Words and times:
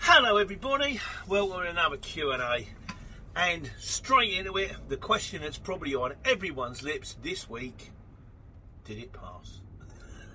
Hello 0.00 0.36
everybody, 0.36 1.00
well 1.26 1.48
we're 1.48 1.64
in 1.64 1.72
another 1.72 1.96
Q&A 1.96 2.66
and 3.36 3.70
straight 3.78 4.32
into 4.32 4.56
it, 4.56 4.74
the 4.88 4.96
question 4.96 5.42
that's 5.42 5.58
probably 5.58 5.94
on 5.94 6.14
everyone's 6.24 6.82
lips 6.82 7.16
this 7.22 7.50
week, 7.50 7.90
did 8.84 8.98
it 8.98 9.12
pass? 9.12 9.60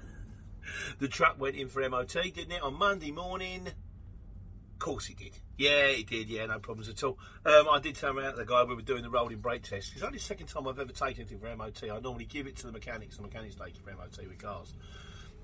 the 1.00 1.08
truck 1.08 1.40
went 1.40 1.56
in 1.56 1.70
for 1.70 1.88
MOT, 1.90 2.12
didn't 2.12 2.52
it, 2.52 2.62
on 2.62 2.76
Monday 2.76 3.12
morning? 3.12 3.68
Of 3.68 4.80
course 4.80 5.10
it 5.10 5.18
did. 5.18 5.32
Yeah, 5.58 5.86
it 5.88 6.08
did, 6.08 6.30
yeah, 6.30 6.46
no 6.46 6.60
problems 6.60 6.90
at 6.90 7.02
all. 7.04 7.18
Um, 7.46 7.68
I 7.72 7.80
did 7.80 7.96
turn 7.96 8.16
tell 8.16 8.26
out 8.26 8.36
the 8.36 8.46
guy 8.46 8.64
we 8.66 8.76
were 8.76 8.82
doing 8.82 9.02
the 9.02 9.10
rolling 9.10 9.40
brake 9.40 9.64
test. 9.64 9.94
It's 9.94 10.04
only 10.04 10.18
the 10.18 10.24
second 10.24 10.48
time 10.48 10.68
I've 10.68 10.80
ever 10.80 10.92
taken 10.92 11.22
anything 11.22 11.40
for 11.40 11.56
MOT. 11.56 11.84
I 11.84 12.00
normally 12.00 12.26
give 12.26 12.48
it 12.48 12.58
to 12.58 12.68
the 12.68 12.74
mechanics, 12.74 13.16
the 13.16 13.24
mechanics 13.24 13.56
take 13.56 13.76
it 13.76 13.82
for 13.84 13.92
MOT 13.92 14.18
with 14.28 14.40
cars. 14.40 14.76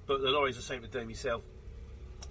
But 0.05 0.21
the 0.21 0.29
lorries 0.29 0.57
I 0.57 0.61
seem 0.61 0.81
to 0.81 0.87
do 0.87 1.05
myself 1.05 1.43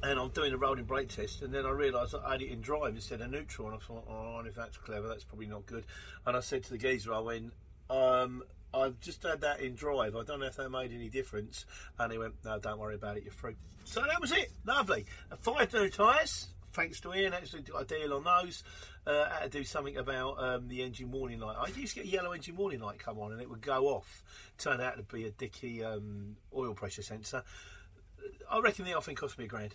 and 0.02 0.18
I'm 0.18 0.30
doing 0.30 0.52
a 0.52 0.56
rolling 0.56 0.84
brake 0.84 1.08
test, 1.08 1.42
and 1.42 1.52
then 1.52 1.66
I 1.66 1.70
realised 1.70 2.14
I 2.14 2.32
had 2.32 2.42
it 2.42 2.50
in 2.50 2.60
drive 2.60 2.94
instead 2.94 3.20
of 3.20 3.30
neutral, 3.30 3.68
and 3.68 3.76
I 3.76 3.80
thought, 3.80 4.04
oh, 4.08 4.42
if 4.46 4.54
that's 4.54 4.76
clever, 4.76 5.08
that's 5.08 5.24
probably 5.24 5.46
not 5.46 5.66
good. 5.66 5.84
And 6.26 6.36
I 6.36 6.40
said 6.40 6.62
to 6.64 6.70
the 6.70 6.78
geezer, 6.78 7.12
I 7.12 7.20
went, 7.20 7.52
um, 7.90 8.42
I've 8.72 9.00
just 9.00 9.22
had 9.22 9.40
that 9.40 9.60
in 9.60 9.74
drive. 9.74 10.14
I 10.14 10.22
don't 10.24 10.40
know 10.40 10.46
if 10.46 10.56
that 10.56 10.70
made 10.70 10.92
any 10.92 11.08
difference. 11.08 11.64
And 11.98 12.12
he 12.12 12.18
went, 12.18 12.34
no, 12.44 12.58
don't 12.58 12.78
worry 12.78 12.94
about 12.94 13.16
it, 13.16 13.24
you're 13.24 13.32
free. 13.32 13.56
So 13.84 14.02
that 14.02 14.20
was 14.20 14.32
it. 14.32 14.50
Lovely. 14.66 15.06
Five 15.38 15.72
new 15.72 15.88
tyres. 15.88 16.48
Thanks 16.74 17.00
to 17.00 17.14
Ian, 17.14 17.32
actually 17.32 17.64
a 17.76 17.84
deal 17.84 18.12
on 18.12 18.24
those. 18.24 18.62
Uh, 19.06 19.26
I 19.30 19.42
had 19.42 19.52
to 19.52 19.58
do 19.58 19.64
something 19.64 19.96
about 19.96 20.34
um, 20.38 20.68
the 20.68 20.82
engine 20.82 21.10
warning 21.10 21.40
light. 21.40 21.56
I 21.58 21.68
used 21.68 21.94
to 21.94 22.02
get 22.02 22.04
a 22.04 22.08
yellow 22.08 22.32
engine 22.32 22.56
warning 22.56 22.80
light 22.80 22.98
come 22.98 23.18
on 23.18 23.32
and 23.32 23.40
it 23.40 23.48
would 23.48 23.62
go 23.62 23.86
off. 23.86 24.22
Turned 24.58 24.82
out 24.82 24.96
to 24.98 25.02
be 25.02 25.24
a 25.24 25.30
dicky 25.30 25.82
um, 25.82 26.36
oil 26.54 26.74
pressure 26.74 27.02
sensor. 27.02 27.42
I 28.50 28.60
reckon 28.60 28.84
the 28.84 29.00
thing 29.00 29.14
cost 29.14 29.38
me 29.38 29.46
a 29.46 29.48
grand. 29.48 29.74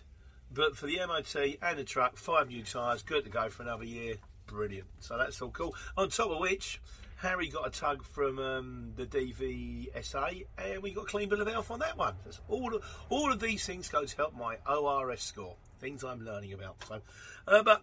But 0.52 0.76
for 0.76 0.86
the 0.86 0.98
MOT 1.06 1.58
and 1.62 1.78
the 1.78 1.84
truck, 1.84 2.16
five 2.16 2.48
new 2.48 2.62
tyres, 2.62 3.02
good 3.02 3.24
to 3.24 3.30
go 3.30 3.48
for 3.48 3.62
another 3.62 3.84
year. 3.84 4.16
Brilliant. 4.46 4.86
So 5.00 5.18
that's 5.18 5.40
all 5.42 5.50
cool. 5.50 5.74
On 5.96 6.08
top 6.08 6.30
of 6.30 6.38
which, 6.38 6.80
Harry 7.16 7.48
got 7.48 7.66
a 7.66 7.70
tug 7.70 8.04
from 8.04 8.38
um, 8.38 8.92
the 8.96 9.06
DVSA, 9.06 10.46
and 10.58 10.82
we 10.82 10.92
got 10.92 11.04
a 11.04 11.06
clean 11.06 11.28
bill 11.28 11.40
of 11.40 11.48
health 11.48 11.70
on 11.70 11.78
that 11.80 11.96
one. 11.96 12.14
That's 12.24 12.40
all. 12.48 12.78
All 13.08 13.32
of 13.32 13.40
these 13.40 13.64
things 13.64 13.88
go 13.88 14.04
to 14.04 14.16
help 14.16 14.34
my 14.34 14.56
ORS 14.68 15.22
score. 15.22 15.56
Things 15.80 16.04
I'm 16.04 16.24
learning 16.24 16.52
about. 16.52 16.76
So, 16.86 17.00
uh, 17.48 17.62
but 17.62 17.82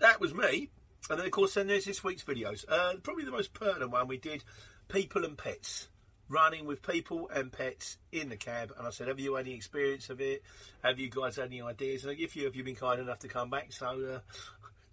that 0.00 0.20
was 0.20 0.34
me. 0.34 0.70
And 1.10 1.18
then 1.18 1.26
of 1.26 1.32
course, 1.32 1.54
then 1.54 1.66
there's 1.66 1.84
this 1.84 2.02
week's 2.02 2.24
videos. 2.24 2.64
Uh, 2.68 2.94
probably 3.02 3.24
the 3.24 3.30
most 3.30 3.54
pertinent 3.54 3.90
one 3.90 4.08
we 4.08 4.16
did: 4.16 4.42
people 4.88 5.24
and 5.24 5.36
pets 5.36 5.88
running 6.28 6.64
with 6.64 6.82
people 6.82 7.28
and 7.34 7.52
pets 7.52 7.98
in 8.12 8.28
the 8.28 8.36
cab. 8.36 8.72
And 8.78 8.86
I 8.86 8.90
said, 8.90 9.08
Have 9.08 9.20
you 9.20 9.36
any 9.36 9.54
experience 9.54 10.10
of 10.10 10.20
it? 10.20 10.42
Have 10.82 10.98
you 10.98 11.10
guys 11.10 11.36
had 11.36 11.46
any 11.46 11.62
ideas? 11.62 12.04
And 12.04 12.18
if 12.18 12.36
you 12.36 12.44
have, 12.44 12.56
you 12.56 12.64
been 12.64 12.76
kind 12.76 13.00
enough 13.00 13.20
to 13.20 13.28
come 13.28 13.50
back. 13.50 13.72
So, 13.72 13.86
uh, 13.86 14.18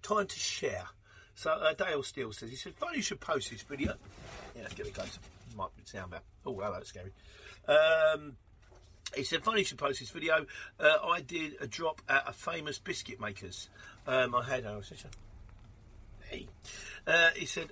time 0.01 0.27
to 0.27 0.39
share. 0.39 0.85
So, 1.35 1.51
uh, 1.51 1.73
Dale 1.73 2.03
Steele 2.03 2.33
says, 2.33 2.49
He 2.49 2.55
said, 2.55 2.75
Funny 2.75 2.97
you 2.97 3.03
should 3.03 3.19
post 3.19 3.49
this 3.51 3.61
video. 3.63 3.95
Yeah, 4.55 4.63
let's 4.63 4.73
get 4.73 4.87
it 4.87 4.93
closer. 4.93 5.19
Might 5.55 5.69
sound 5.85 6.11
bad. 6.11 6.21
Oh, 6.45 6.53
hello, 6.53 6.73
that's 6.73 6.89
scary. 6.89 7.11
Um, 7.67 8.37
he 9.15 9.23
said, 9.23 9.43
funny 9.43 9.59
you 9.59 9.65
should 9.65 9.77
post 9.77 9.99
this 9.99 10.09
video. 10.09 10.45
Uh, 10.79 10.97
I 11.09 11.21
did 11.21 11.55
a 11.59 11.67
drop 11.67 12.01
at 12.07 12.23
a 12.27 12.33
famous 12.33 12.79
biscuit 12.79 13.19
maker's. 13.19 13.69
Um, 14.07 14.33
I 14.35 14.43
had, 14.43 14.65
oh, 14.65 14.81
hey. 16.29 16.47
Uh, 17.05 17.29
he 17.35 17.45
said, 17.45 17.69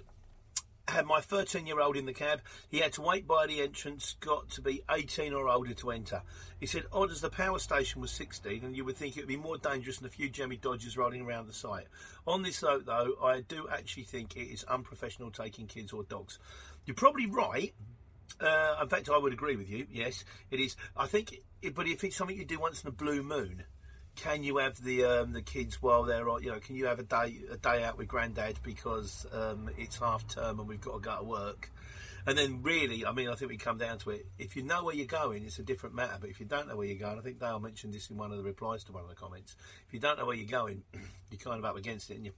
had 0.90 1.06
my 1.06 1.22
13 1.22 1.66
year 1.66 1.80
old 1.80 1.98
in 1.98 2.06
the 2.06 2.14
cab. 2.14 2.42
He 2.70 2.80
had 2.80 2.94
to 2.94 3.02
wait 3.02 3.28
by 3.28 3.48
the 3.48 3.62
entrance, 3.62 4.16
got 4.20 4.50
to 4.52 4.62
be 4.62 4.84
18 4.90 5.34
or 5.34 5.48
older 5.48 5.74
to 5.74 5.92
enter. 5.92 6.22
He 6.60 6.66
said, 6.66 6.86
odd 6.92 7.12
as 7.12 7.22
the 7.22 7.30
power 7.30 7.60
station 7.60 8.02
was 8.02 8.12
16, 8.12 8.64
and 8.64 8.76
you 8.76 8.84
would 8.86 8.98
think 8.98 9.16
it 9.16 9.22
would 9.22 9.28
be 9.28 9.38
more 9.38 9.58
dangerous 9.58 9.98
than 9.98 10.08
a 10.08 10.12
few 10.12 10.30
Jammie 10.30 10.60
Dodgers 10.60 10.98
rolling 10.98 11.22
around 11.22 11.48
the 11.48 11.54
site. 11.54 11.88
On 12.28 12.44
this 12.44 12.62
note, 12.62 12.86
though, 12.86 13.14
I 13.24 13.42
do 13.42 13.68
actually 13.72 14.04
think 14.04 14.36
it 14.36 14.52
is 14.52 14.64
unprofessional 14.66 15.32
taking 15.32 15.68
kids 15.68 15.94
or 15.94 16.04
dogs. 16.04 16.40
You're 16.86 16.96
probably 16.96 17.28
right. 17.28 17.74
Uh, 18.40 18.76
in 18.82 18.90
fact, 18.90 19.10
I 19.10 19.18
would 19.18 19.34
agree 19.34 19.56
with 19.56 19.70
you. 19.70 19.88
Yes, 19.92 20.24
it 20.52 20.60
is. 20.60 20.76
I 20.96 21.08
think, 21.08 21.36
it, 21.62 21.76
but 21.76 21.88
if 21.88 22.04
it's 22.04 22.16
something 22.16 22.38
you 22.38 22.46
do 22.46 22.60
once 22.60 22.84
in 22.84 22.88
a 22.88 22.92
blue 22.92 23.24
moon, 23.24 23.64
can 24.20 24.44
you 24.44 24.58
have 24.58 24.82
the 24.84 25.06
um, 25.06 25.32
the 25.32 25.42
kids 25.42 25.82
while 25.82 26.04
they're 26.04 26.28
you 26.40 26.52
know 26.52 26.60
can 26.60 26.76
you 26.76 26.86
have 26.88 27.00
a 27.00 27.04
day 27.04 27.38
a 27.52 27.58
day 27.58 27.84
out 27.84 27.98
with 27.98 28.08
granddad 28.08 28.60
because 28.64 29.26
um, 29.32 29.70
it's 29.78 29.98
half 29.98 30.28
term 30.28 30.60
and 30.60 30.68
we've 30.68 30.82
got 30.82 30.94
to 30.94 31.00
go 31.00 31.18
to 31.18 31.24
work? 31.24 31.72
And 32.28 32.38
then 32.38 32.62
really 32.62 33.06
I 33.06 33.14
mean 33.14 33.30
I 33.30 33.36
think 33.36 33.50
we 33.50 33.58
come 33.58 33.78
down 33.78 33.98
to 34.00 34.10
it 34.12 34.26
if 34.38 34.58
you 34.58 34.64
know 34.64 34.84
where 34.84 34.94
you're 34.94 35.08
going 35.08 35.46
it's 35.46 35.58
a 35.58 35.64
different 35.64 35.96
matter 35.96 36.18
but 36.20 36.30
if 36.30 36.40
you 36.40 36.46
don't 36.46 36.68
know 36.68 36.76
where 36.76 36.86
you're 36.86 37.00
going 37.00 37.18
I 37.18 37.22
think 37.22 37.40
Dale 37.40 37.60
mentioned 37.60 37.94
this 37.94 38.10
in 38.10 38.18
one 38.18 38.32
of 38.32 38.38
the 38.38 38.44
replies 38.44 38.84
to 38.86 38.92
one 38.92 39.04
of 39.04 39.10
the 39.10 39.16
comments 39.16 39.56
if 39.88 39.94
you 39.94 40.00
don't 40.00 40.20
know 40.20 40.26
where 40.26 40.36
you're 40.36 40.46
going 40.46 40.84
you're 41.32 41.40
kind 41.40 41.58
of 41.58 41.66
up 41.66 41.78
against 41.78 42.12
it 42.12 42.18
and 42.18 42.26
you 42.26 42.34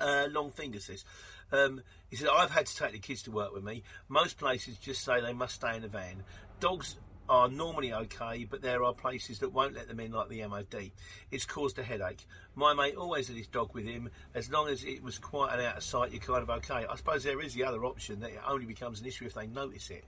uh, 0.00 0.26
long 0.30 0.50
finger 0.50 0.80
says 0.80 1.04
um, 1.52 1.82
he 2.08 2.16
said 2.16 2.28
I've 2.34 2.50
had 2.50 2.66
to 2.66 2.74
take 2.74 2.92
the 2.92 2.98
kids 2.98 3.22
to 3.24 3.30
work 3.30 3.52
with 3.52 3.62
me. 3.62 3.82
Most 4.08 4.38
places 4.38 4.78
just 4.78 5.04
say 5.04 5.20
they 5.20 5.34
must 5.34 5.56
stay 5.56 5.76
in 5.76 5.82
the 5.82 5.88
van. 5.88 6.24
Dogs 6.60 6.96
are 7.28 7.48
normally 7.48 7.92
okay, 7.92 8.44
but 8.44 8.62
there 8.62 8.84
are 8.84 8.92
places 8.92 9.38
that 9.40 9.52
won't 9.52 9.74
let 9.74 9.88
them 9.88 10.00
in, 10.00 10.12
like 10.12 10.28
the 10.28 10.46
MOD. 10.46 10.90
It's 11.30 11.44
caused 11.44 11.78
a 11.78 11.82
headache. 11.82 12.26
My 12.54 12.74
mate 12.74 12.96
always 12.96 13.28
had 13.28 13.36
his 13.36 13.46
dog 13.46 13.74
with 13.74 13.84
him. 13.84 14.10
As 14.34 14.50
long 14.50 14.68
as 14.68 14.84
it 14.84 15.02
was 15.02 15.18
quite 15.18 15.54
an 15.54 15.64
out 15.64 15.76
of 15.78 15.82
sight, 15.82 16.12
you're 16.12 16.20
kind 16.20 16.42
of 16.42 16.50
okay. 16.50 16.86
I 16.88 16.96
suppose 16.96 17.24
there 17.24 17.40
is 17.40 17.54
the 17.54 17.64
other 17.64 17.84
option 17.84 18.20
that 18.20 18.30
it 18.30 18.40
only 18.46 18.66
becomes 18.66 19.00
an 19.00 19.06
issue 19.06 19.24
if 19.24 19.34
they 19.34 19.46
notice 19.46 19.90
it. 19.90 20.04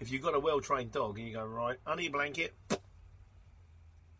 If 0.00 0.10
you've 0.10 0.22
got 0.22 0.34
a 0.34 0.40
well 0.40 0.60
trained 0.60 0.92
dog 0.92 1.18
and 1.18 1.26
you 1.26 1.34
go, 1.34 1.44
right, 1.44 1.78
honey 1.84 2.08
blanket, 2.08 2.54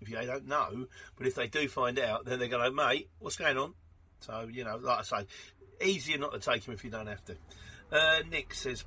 if 0.01 0.09
they 0.09 0.27
don't 0.27 0.47
know, 0.47 0.87
but 1.17 1.27
if 1.27 1.35
they 1.35 1.49
do 1.49 1.69
find 1.69 1.99
out, 1.99 2.25
then 2.25 2.39
they're 2.39 2.49
going, 2.49 2.65
to, 2.65 2.71
mate, 2.71 3.09
what's 3.19 3.37
going 3.37 3.57
on? 3.57 3.75
So, 4.21 4.49
you 4.51 4.65
know, 4.65 4.77
like 4.77 5.01
I 5.01 5.03
say, 5.03 5.27
easier 5.85 6.19
not 6.19 6.33
to 6.33 6.39
take 6.39 6.65
him 6.65 6.75
if 6.75 6.85
you 6.85 6.91
don't 6.91 7.09
have 7.09 7.25
to. 7.25 7.37
Uh, 7.91 8.23
Nick 8.31 8.55
says, 8.55 8.85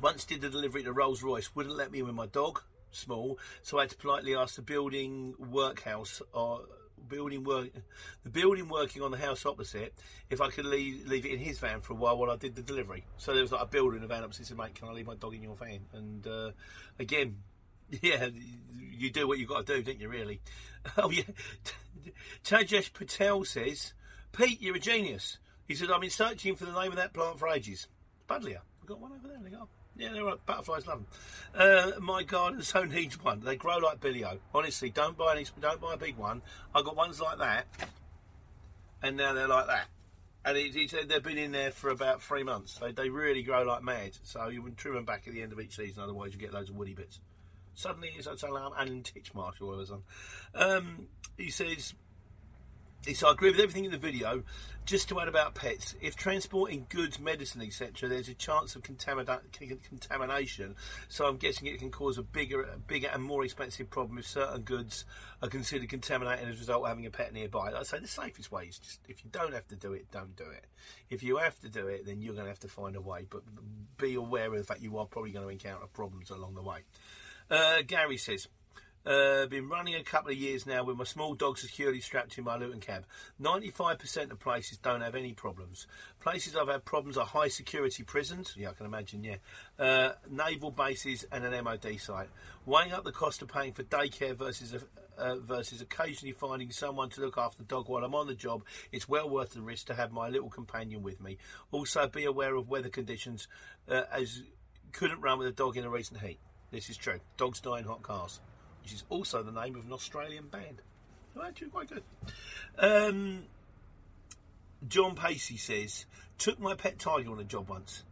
once 0.00 0.24
did 0.24 0.40
the 0.40 0.48
delivery 0.48 0.82
to 0.82 0.92
Rolls 0.92 1.22
Royce, 1.22 1.54
wouldn't 1.54 1.76
let 1.76 1.90
me 1.90 2.00
in 2.00 2.06
with 2.06 2.14
my 2.14 2.26
dog, 2.26 2.62
small, 2.90 3.38
so 3.62 3.78
I 3.78 3.82
had 3.82 3.90
to 3.90 3.96
politely 3.96 4.34
ask 4.34 4.56
the 4.56 4.62
building 4.62 5.34
workhouse 5.38 6.22
or 6.32 6.60
uh, 6.60 6.64
building 7.08 7.44
work, 7.44 7.68
the 8.22 8.30
building 8.30 8.68
working 8.68 9.02
on 9.02 9.10
the 9.10 9.18
house 9.18 9.44
opposite, 9.44 9.94
if 10.30 10.40
I 10.40 10.50
could 10.50 10.66
leave, 10.66 11.06
leave 11.06 11.26
it 11.26 11.32
in 11.32 11.38
his 11.38 11.58
van 11.58 11.80
for 11.80 11.94
a 11.94 11.96
while 11.96 12.16
while 12.16 12.30
I 12.30 12.36
did 12.36 12.54
the 12.54 12.62
delivery. 12.62 13.04
So 13.16 13.32
there 13.32 13.42
was 13.42 13.52
like 13.52 13.62
a 13.62 13.66
builder 13.66 13.96
in 13.96 14.02
the 14.02 14.08
van 14.08 14.24
opposite 14.24 14.46
said, 14.46 14.56
"Mate, 14.56 14.74
can 14.74 14.88
I 14.88 14.92
leave 14.92 15.06
my 15.06 15.16
dog 15.16 15.34
in 15.34 15.42
your 15.42 15.56
van?" 15.56 15.80
And 15.92 16.26
uh, 16.26 16.50
again, 16.98 17.38
yeah, 18.02 18.28
you 18.78 19.10
do 19.10 19.26
what 19.26 19.38
you've 19.38 19.48
got 19.48 19.66
to 19.66 19.76
do, 19.76 19.82
don't 19.82 20.00
you? 20.00 20.08
Really? 20.08 20.40
Oh 20.98 21.10
yeah. 21.10 21.22
Tajesh 22.44 22.92
Patel 22.92 23.44
says, 23.44 23.92
Pete, 24.32 24.60
you're 24.60 24.74
a 24.74 24.80
genius. 24.80 25.38
He 25.68 25.76
said, 25.76 25.92
I've 25.92 26.00
been 26.00 26.10
searching 26.10 26.56
for 26.56 26.64
the 26.64 26.72
name 26.72 26.90
of 26.90 26.96
that 26.96 27.14
plant 27.14 27.38
for 27.38 27.48
ages. 27.48 27.86
Buddleia. 28.28 28.62
I've 28.80 28.88
got 28.88 28.98
one 28.98 29.12
over 29.12 29.28
there. 29.28 29.38
They 29.44 29.50
go. 29.50 29.68
Yeah, 29.96 30.12
they're 30.12 30.24
right. 30.24 30.46
Butterflies 30.46 30.86
love 30.86 30.98
them. 30.98 31.06
Uh, 31.54 32.00
my 32.00 32.22
garden 32.22 32.62
so 32.62 32.84
needs 32.84 33.22
one. 33.22 33.40
They 33.40 33.56
grow 33.56 33.76
like 33.78 34.00
Billy-O. 34.00 34.38
Honestly, 34.54 34.90
don't 34.90 35.16
buy 35.16 35.36
any. 35.36 35.46
Don't 35.60 35.80
buy 35.80 35.94
a 35.94 35.98
big 35.98 36.16
one. 36.16 36.42
I 36.74 36.82
got 36.82 36.96
ones 36.96 37.20
like 37.20 37.38
that, 37.38 37.66
and 39.02 39.16
now 39.16 39.34
they're 39.34 39.48
like 39.48 39.66
that. 39.66 39.88
And 40.44 40.56
it, 40.56 40.74
it, 40.74 41.08
they've 41.08 41.22
been 41.22 41.38
in 41.38 41.52
there 41.52 41.70
for 41.70 41.90
about 41.90 42.22
three 42.22 42.42
months. 42.42 42.78
They, 42.78 42.92
they 42.92 43.08
really 43.10 43.42
grow 43.42 43.62
like 43.62 43.82
mad. 43.82 44.16
So 44.24 44.48
you 44.48 44.62
would 44.62 44.76
trim 44.76 44.94
them 44.94 45.04
back 45.04 45.28
at 45.28 45.34
the 45.34 45.42
end 45.42 45.52
of 45.52 45.60
each 45.60 45.76
season, 45.76 46.02
otherwise 46.02 46.32
you 46.32 46.40
get 46.40 46.52
loads 46.52 46.70
of 46.70 46.76
woody 46.76 46.94
bits. 46.94 47.20
Suddenly 47.74 48.10
it's 48.16 48.26
like 48.26 48.42
Alan 48.42 49.02
Titchmarsh 49.02 49.60
or 49.60 49.66
whatever's 49.66 49.90
on. 49.90 50.02
Um, 50.54 51.06
he 51.38 51.50
says, 51.50 51.94
so 53.14 53.28
I 53.28 53.32
agree 53.32 53.50
with 53.50 53.58
everything 53.58 53.84
in 53.84 53.90
the 53.90 53.98
video. 53.98 54.44
Just 54.84 55.08
to 55.08 55.20
add 55.20 55.28
about 55.28 55.54
pets, 55.54 55.94
if 56.00 56.16
transporting 56.16 56.86
goods, 56.88 57.20
medicine, 57.20 57.62
etc., 57.62 58.08
there's 58.08 58.28
a 58.28 58.34
chance 58.34 58.74
of 58.74 58.82
contamina- 58.82 59.40
contamination. 59.82 60.74
So 61.08 61.26
I'm 61.26 61.36
guessing 61.36 61.68
it 61.68 61.78
can 61.78 61.90
cause 61.90 62.18
a 62.18 62.22
bigger, 62.22 62.78
bigger 62.86 63.08
and 63.12 63.22
more 63.22 63.44
expensive 63.44 63.90
problem 63.90 64.18
if 64.18 64.26
certain 64.26 64.62
goods 64.62 65.04
are 65.40 65.48
considered 65.48 65.88
contaminated 65.88 66.48
as 66.48 66.56
a 66.56 66.58
result 66.60 66.82
of 66.82 66.88
having 66.88 67.06
a 67.06 67.10
pet 67.10 67.32
nearby. 67.32 67.72
I'd 67.72 67.86
say 67.86 68.00
the 68.00 68.08
safest 68.08 68.50
way 68.50 68.64
is 68.64 68.78
just 68.78 69.00
if 69.08 69.24
you 69.24 69.30
don't 69.30 69.52
have 69.52 69.68
to 69.68 69.76
do 69.76 69.92
it, 69.92 70.10
don't 70.10 70.34
do 70.36 70.44
it. 70.44 70.66
If 71.10 71.22
you 71.22 71.36
have 71.36 71.58
to 71.60 71.68
do 71.68 71.86
it, 71.86 72.06
then 72.06 72.20
you're 72.20 72.34
going 72.34 72.46
to 72.46 72.50
have 72.50 72.60
to 72.60 72.68
find 72.68 72.96
a 72.96 73.00
way. 73.00 73.26
But 73.28 73.42
be 73.98 74.14
aware 74.14 74.46
of 74.46 74.58
the 74.58 74.64
fact 74.64 74.80
you 74.80 74.98
are 74.98 75.06
probably 75.06 75.30
going 75.30 75.44
to 75.44 75.52
encounter 75.52 75.86
problems 75.86 76.30
along 76.30 76.54
the 76.54 76.62
way. 76.62 76.78
Uh, 77.50 77.82
Gary 77.86 78.16
says. 78.16 78.48
Uh, 79.04 79.46
been 79.46 79.68
running 79.68 79.96
a 79.96 80.04
couple 80.04 80.30
of 80.30 80.36
years 80.36 80.64
now 80.64 80.84
with 80.84 80.96
my 80.96 81.02
small 81.02 81.34
dog 81.34 81.58
securely 81.58 82.00
strapped 82.00 82.30
to 82.30 82.42
my 82.42 82.56
Luton 82.56 82.78
cab. 82.78 83.04
95% 83.40 84.30
of 84.30 84.38
places 84.38 84.78
don't 84.78 85.00
have 85.00 85.16
any 85.16 85.32
problems. 85.32 85.88
Places 86.20 86.54
I've 86.54 86.68
had 86.68 86.84
problems 86.84 87.16
are 87.16 87.26
high 87.26 87.48
security 87.48 88.04
prisons, 88.04 88.54
yeah, 88.56 88.70
I 88.70 88.72
can 88.74 88.86
imagine, 88.86 89.24
yeah, 89.24 89.36
uh, 89.76 90.12
naval 90.30 90.70
bases, 90.70 91.24
and 91.32 91.44
an 91.44 91.64
MOD 91.64 91.98
site. 91.98 92.28
Weighing 92.64 92.92
up 92.92 93.02
the 93.02 93.10
cost 93.10 93.42
of 93.42 93.48
paying 93.48 93.72
for 93.72 93.82
daycare 93.82 94.36
versus 94.36 94.72
a, 94.72 95.20
uh, 95.20 95.36
versus 95.40 95.80
occasionally 95.80 96.32
finding 96.32 96.70
someone 96.70 97.10
to 97.10 97.20
look 97.20 97.36
after 97.36 97.58
the 97.58 97.64
dog 97.64 97.88
while 97.88 98.04
I'm 98.04 98.14
on 98.14 98.28
the 98.28 98.34
job, 98.36 98.62
it's 98.92 99.08
well 99.08 99.28
worth 99.28 99.50
the 99.50 99.62
risk 99.62 99.86
to 99.88 99.94
have 99.94 100.12
my 100.12 100.28
little 100.28 100.48
companion 100.48 101.02
with 101.02 101.20
me. 101.20 101.38
Also, 101.72 102.06
be 102.06 102.24
aware 102.24 102.54
of 102.54 102.68
weather 102.68 102.88
conditions, 102.88 103.48
uh, 103.88 104.02
as 104.12 104.44
couldn't 104.92 105.20
run 105.20 105.38
with 105.38 105.48
a 105.48 105.52
dog 105.52 105.76
in 105.76 105.84
a 105.84 105.90
recent 105.90 106.20
heat. 106.20 106.38
This 106.70 106.88
is 106.88 106.96
true. 106.96 107.18
Dogs 107.36 107.60
die 107.60 107.80
in 107.80 107.84
hot 107.84 108.02
cars 108.02 108.40
which 108.82 108.92
is 108.92 109.04
also 109.08 109.42
the 109.42 109.52
name 109.52 109.76
of 109.76 109.84
an 109.86 109.92
Australian 109.92 110.48
band. 110.48 110.82
Actually, 111.42 111.68
quite 111.68 111.88
good. 111.88 112.02
Um, 112.78 113.44
John 114.86 115.14
Pacey 115.14 115.56
says, 115.56 116.06
took 116.38 116.60
my 116.60 116.74
pet 116.74 116.98
tiger 116.98 117.30
on 117.30 117.38
a 117.38 117.44
job 117.44 117.68
once. 117.68 118.02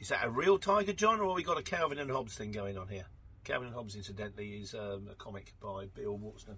Is 0.00 0.08
that 0.08 0.24
a 0.24 0.30
real 0.30 0.58
tiger, 0.58 0.92
John, 0.92 1.20
or 1.20 1.34
we 1.34 1.42
got 1.42 1.58
a 1.58 1.62
Calvin 1.62 1.98
and 1.98 2.10
Hobbes 2.10 2.34
thing 2.34 2.52
going 2.52 2.76
on 2.76 2.88
here? 2.88 3.06
Calvin 3.44 3.68
and 3.68 3.76
Hobbes, 3.76 3.96
incidentally, 3.96 4.48
is 4.54 4.74
um, 4.74 5.08
a 5.10 5.14
comic 5.14 5.54
by 5.60 5.86
Bill 5.94 6.16
Watson. 6.16 6.56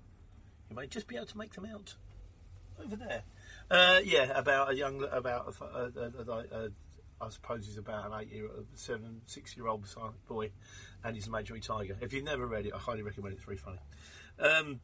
You 0.69 0.77
may 0.77 0.87
just 0.87 1.07
be 1.07 1.17
able 1.17 1.27
to 1.27 1.39
make 1.39 1.53
them 1.53 1.67
out 1.67 1.95
over 2.83 2.97
there. 2.97 3.23
Uh, 3.71 4.01
yeah, 4.05 4.37
about 4.37 4.73
a 4.73 4.75
young, 4.75 5.05
about 5.11 5.55
a, 5.61 5.65
a, 5.65 6.65
a, 6.65 6.71
I 7.21 7.29
suppose 7.31 7.67
he's 7.67 7.79
about 7.79 8.07
an 8.07 8.21
eight 8.21 8.33
year, 8.33 8.49
seven, 8.75 9.23
six 9.27 9.57
year 9.57 9.67
old 9.67 9.87
boy, 10.29 10.51
and 11.05 11.17
he's 11.17 11.27
a 11.27 11.31
Major 11.31 11.59
Tiger. 11.59 11.97
If 12.01 12.13
you've 12.13 12.25
never 12.25 12.47
read 12.47 12.67
it, 12.67 12.75
I 12.75 12.79
highly 12.79 13.03
recommend 13.03 13.35
it. 13.35 13.37
It's 13.37 13.45
very 13.45 13.57
funny. 13.57 13.79
Um, 14.39 14.81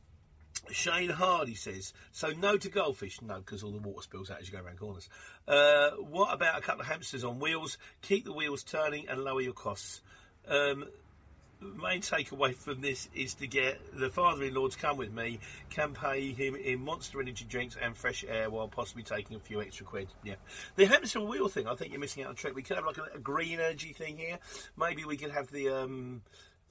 Shane 0.70 1.11
Hardy 1.11 1.55
says, 1.55 1.93
so 2.12 2.29
no 2.31 2.56
to 2.56 2.69
goldfish? 2.69 3.20
No, 3.20 3.38
because 3.38 3.62
all 3.62 3.73
the 3.73 3.79
water 3.79 4.02
spills 4.02 4.31
out 4.31 4.40
as 4.40 4.49
you 4.49 4.56
go 4.56 4.64
around 4.64 4.79
corners. 4.79 5.08
Uh, 5.46 5.90
what 5.90 6.32
about 6.32 6.58
a 6.58 6.62
couple 6.62 6.82
of 6.82 6.87
hamsters 6.87 7.25
on 7.25 7.40
wheels? 7.40 7.79
Keep 8.02 8.25
the 8.25 8.32
wheels 8.32 8.62
turning 8.62 9.08
and 9.08 9.23
lower 9.25 9.40
your 9.40 9.52
costs. 9.52 10.00
Um, 10.46 10.87
main 11.62 12.00
takeaway 12.00 12.55
from 12.55 12.81
this 12.81 13.09
is 13.14 13.35
to 13.35 13.47
get 13.47 13.81
the 13.99 14.11
father-in-law 14.11 14.69
to 14.69 14.79
come 14.79 14.97
with 14.97 15.12
me, 15.12 15.41
can 15.70 15.93
pay 15.93 16.32
him 16.32 16.55
in 16.55 16.85
Monster 16.85 17.20
Energy 17.20 17.44
drinks 17.44 17.76
and 17.81 17.97
fresh 17.97 18.25
air 18.29 18.50
while 18.50 18.69
possibly 18.69 19.03
taking 19.03 19.37
a 19.37 19.41
few 19.41 19.61
extra 19.61 19.87
quid. 19.87 20.09
Yeah, 20.25 20.35
the 20.76 20.87
hamster 20.87 21.20
wheel 21.20 21.49
thing. 21.49 21.67
I 21.67 21.75
think 21.75 21.93
you're 21.93 22.00
missing 22.00 22.23
out 22.23 22.29
on 22.29 22.35
a 22.35 22.37
trick. 22.37 22.55
We 22.55 22.62
could 22.62 22.76
have 22.76 22.87
like 22.87 22.99
a, 22.99 23.17
a 23.17 23.19
green 23.19 23.61
energy 23.61 23.93
thing 23.93 24.17
here. 24.17 24.38
Maybe 24.76 25.05
we 25.05 25.17
could 25.17 25.31
have 25.31 25.50
the 25.50 25.69
um, 25.70 26.23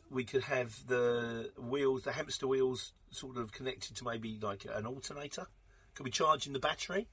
we 0.09 0.23
could 0.23 0.43
have 0.43 0.75
the 0.87 1.51
wheels, 1.57 2.03
the 2.03 2.11
hamster 2.11 2.47
wheels, 2.47 2.93
sort 3.11 3.37
of 3.37 3.51
connected 3.51 3.95
to 3.97 4.03
maybe 4.03 4.37
like 4.41 4.65
an 4.71 4.85
alternator. 4.85 5.47
Could 5.95 6.03
be 6.03 6.11
charging 6.11 6.53
the 6.53 6.59
battery, 6.59 7.07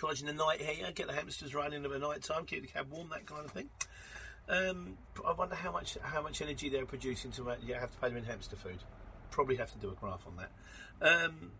charging 0.00 0.26
the 0.26 0.32
night 0.32 0.60
here, 0.60 0.90
get 0.92 1.06
the 1.06 1.12
hamsters 1.12 1.54
running 1.54 1.84
at 1.84 2.00
night 2.00 2.22
time, 2.22 2.44
keep 2.44 2.62
the 2.62 2.68
cab 2.68 2.90
warm, 2.90 3.08
that 3.10 3.26
kind 3.26 3.44
of 3.44 3.52
thing. 3.52 3.68
Um, 4.48 4.98
I 5.26 5.32
wonder 5.32 5.54
how 5.54 5.72
much 5.72 5.96
how 6.02 6.22
much 6.22 6.42
energy 6.42 6.68
they're 6.68 6.86
producing 6.86 7.30
to 7.32 7.50
uh, 7.50 7.56
you 7.62 7.74
have 7.74 7.90
to 7.92 7.98
pay 7.98 8.08
them 8.08 8.16
in 8.16 8.24
hamster 8.24 8.56
food. 8.56 8.78
Probably 9.30 9.56
have 9.56 9.72
to 9.72 9.78
do 9.78 9.90
a 9.90 9.94
graph 9.94 10.26
on 10.26 10.36
that. 10.36 10.50
Um, 11.00 11.52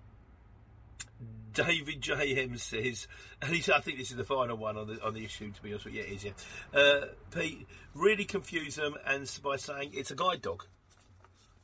David 1.52 2.00
JM 2.00 2.58
says, 2.58 3.06
and 3.42 3.54
he's, 3.54 3.68
I 3.68 3.80
think 3.80 3.98
this 3.98 4.10
is 4.10 4.16
the 4.16 4.24
final 4.24 4.56
one 4.56 4.76
on 4.76 4.86
the 4.86 5.02
on 5.02 5.14
the 5.14 5.24
issue. 5.24 5.50
To 5.50 5.62
be 5.62 5.70
honest 5.70 5.84
with 5.84 5.94
you, 5.94 6.00
yeah, 6.00 6.06
it 6.06 6.14
is. 6.14 6.24
Yeah, 6.24 6.80
uh, 6.80 7.06
Pete 7.30 7.66
really 7.94 8.24
confused 8.24 8.78
them 8.78 8.96
and 9.06 9.30
by 9.42 9.56
saying 9.56 9.90
it's 9.94 10.10
a 10.10 10.16
guide 10.16 10.42
dog. 10.42 10.64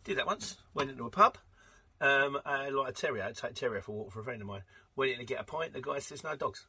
Did 0.05 0.19
that 0.19 0.27
once. 0.27 0.57
Went 0.75 0.91
into 0.91 1.05
a 1.05 1.11
pub. 1.11 1.37
Um, 2.01 2.39
and 2.47 2.77
like 2.77 2.91
a 2.91 2.93
terrier, 2.93 3.25
I'd 3.25 3.37
take 3.37 3.55
terrier 3.55 3.81
for 3.81 3.91
a 3.91 3.95
walk 3.95 4.13
for 4.13 4.21
a 4.21 4.25
friend 4.25 4.41
of 4.41 4.47
mine. 4.47 4.63
Went 4.95 5.13
in 5.13 5.19
to 5.19 5.25
get 5.25 5.41
a 5.41 5.45
pint. 5.45 5.73
The 5.73 5.81
guy 5.81 5.99
says, 5.99 6.23
"No 6.23 6.37
dogs." 6.37 6.67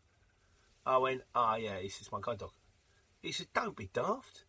I 0.85 0.97
went, 0.97 1.21
"Ah, 1.35 1.53
oh, 1.53 1.55
yeah." 1.57 1.79
He 1.79 1.89
says, 1.89 2.11
"My 2.11 2.19
guide 2.21 2.39
dog." 2.39 2.51
He 3.21 3.31
said, 3.31 3.47
"Don't 3.53 3.75
be 3.75 3.89
daft." 3.93 4.45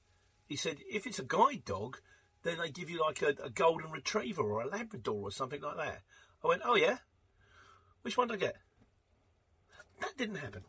He 0.47 0.57
said, 0.57 0.79
"If 0.89 1.07
it's 1.07 1.19
a 1.19 1.25
guide 1.25 1.65
dog, 1.65 2.01
then 2.43 2.59
they 2.59 2.71
give 2.71 2.91
you 2.91 3.01
like 3.01 3.23
a, 3.23 3.35
a 3.43 3.51
golden 3.51 3.91
retriever 3.91 4.43
or 4.43 4.63
a 4.63 4.69
Labrador 4.69 5.29
or 5.29 5.31
something 5.31 5.61
like 5.61 5.77
that." 5.77 6.03
I 6.45 6.49
went, 6.49 6.63
"Oh 6.65 6.77
yeah." 6.77 6.99
Which 8.03 8.17
one 8.17 8.29
did 8.29 8.35
I 8.35 8.47
get? 8.47 8.57
That 10.01 10.17
didn't 10.17 10.37
happen. 10.37 10.63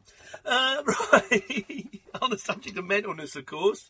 Uh, 0.43 0.83
right. 1.13 2.01
On 2.21 2.29
the 2.29 2.37
subject 2.37 2.77
of 2.77 2.85
mentalness, 2.85 3.35
of 3.35 3.45
course. 3.45 3.89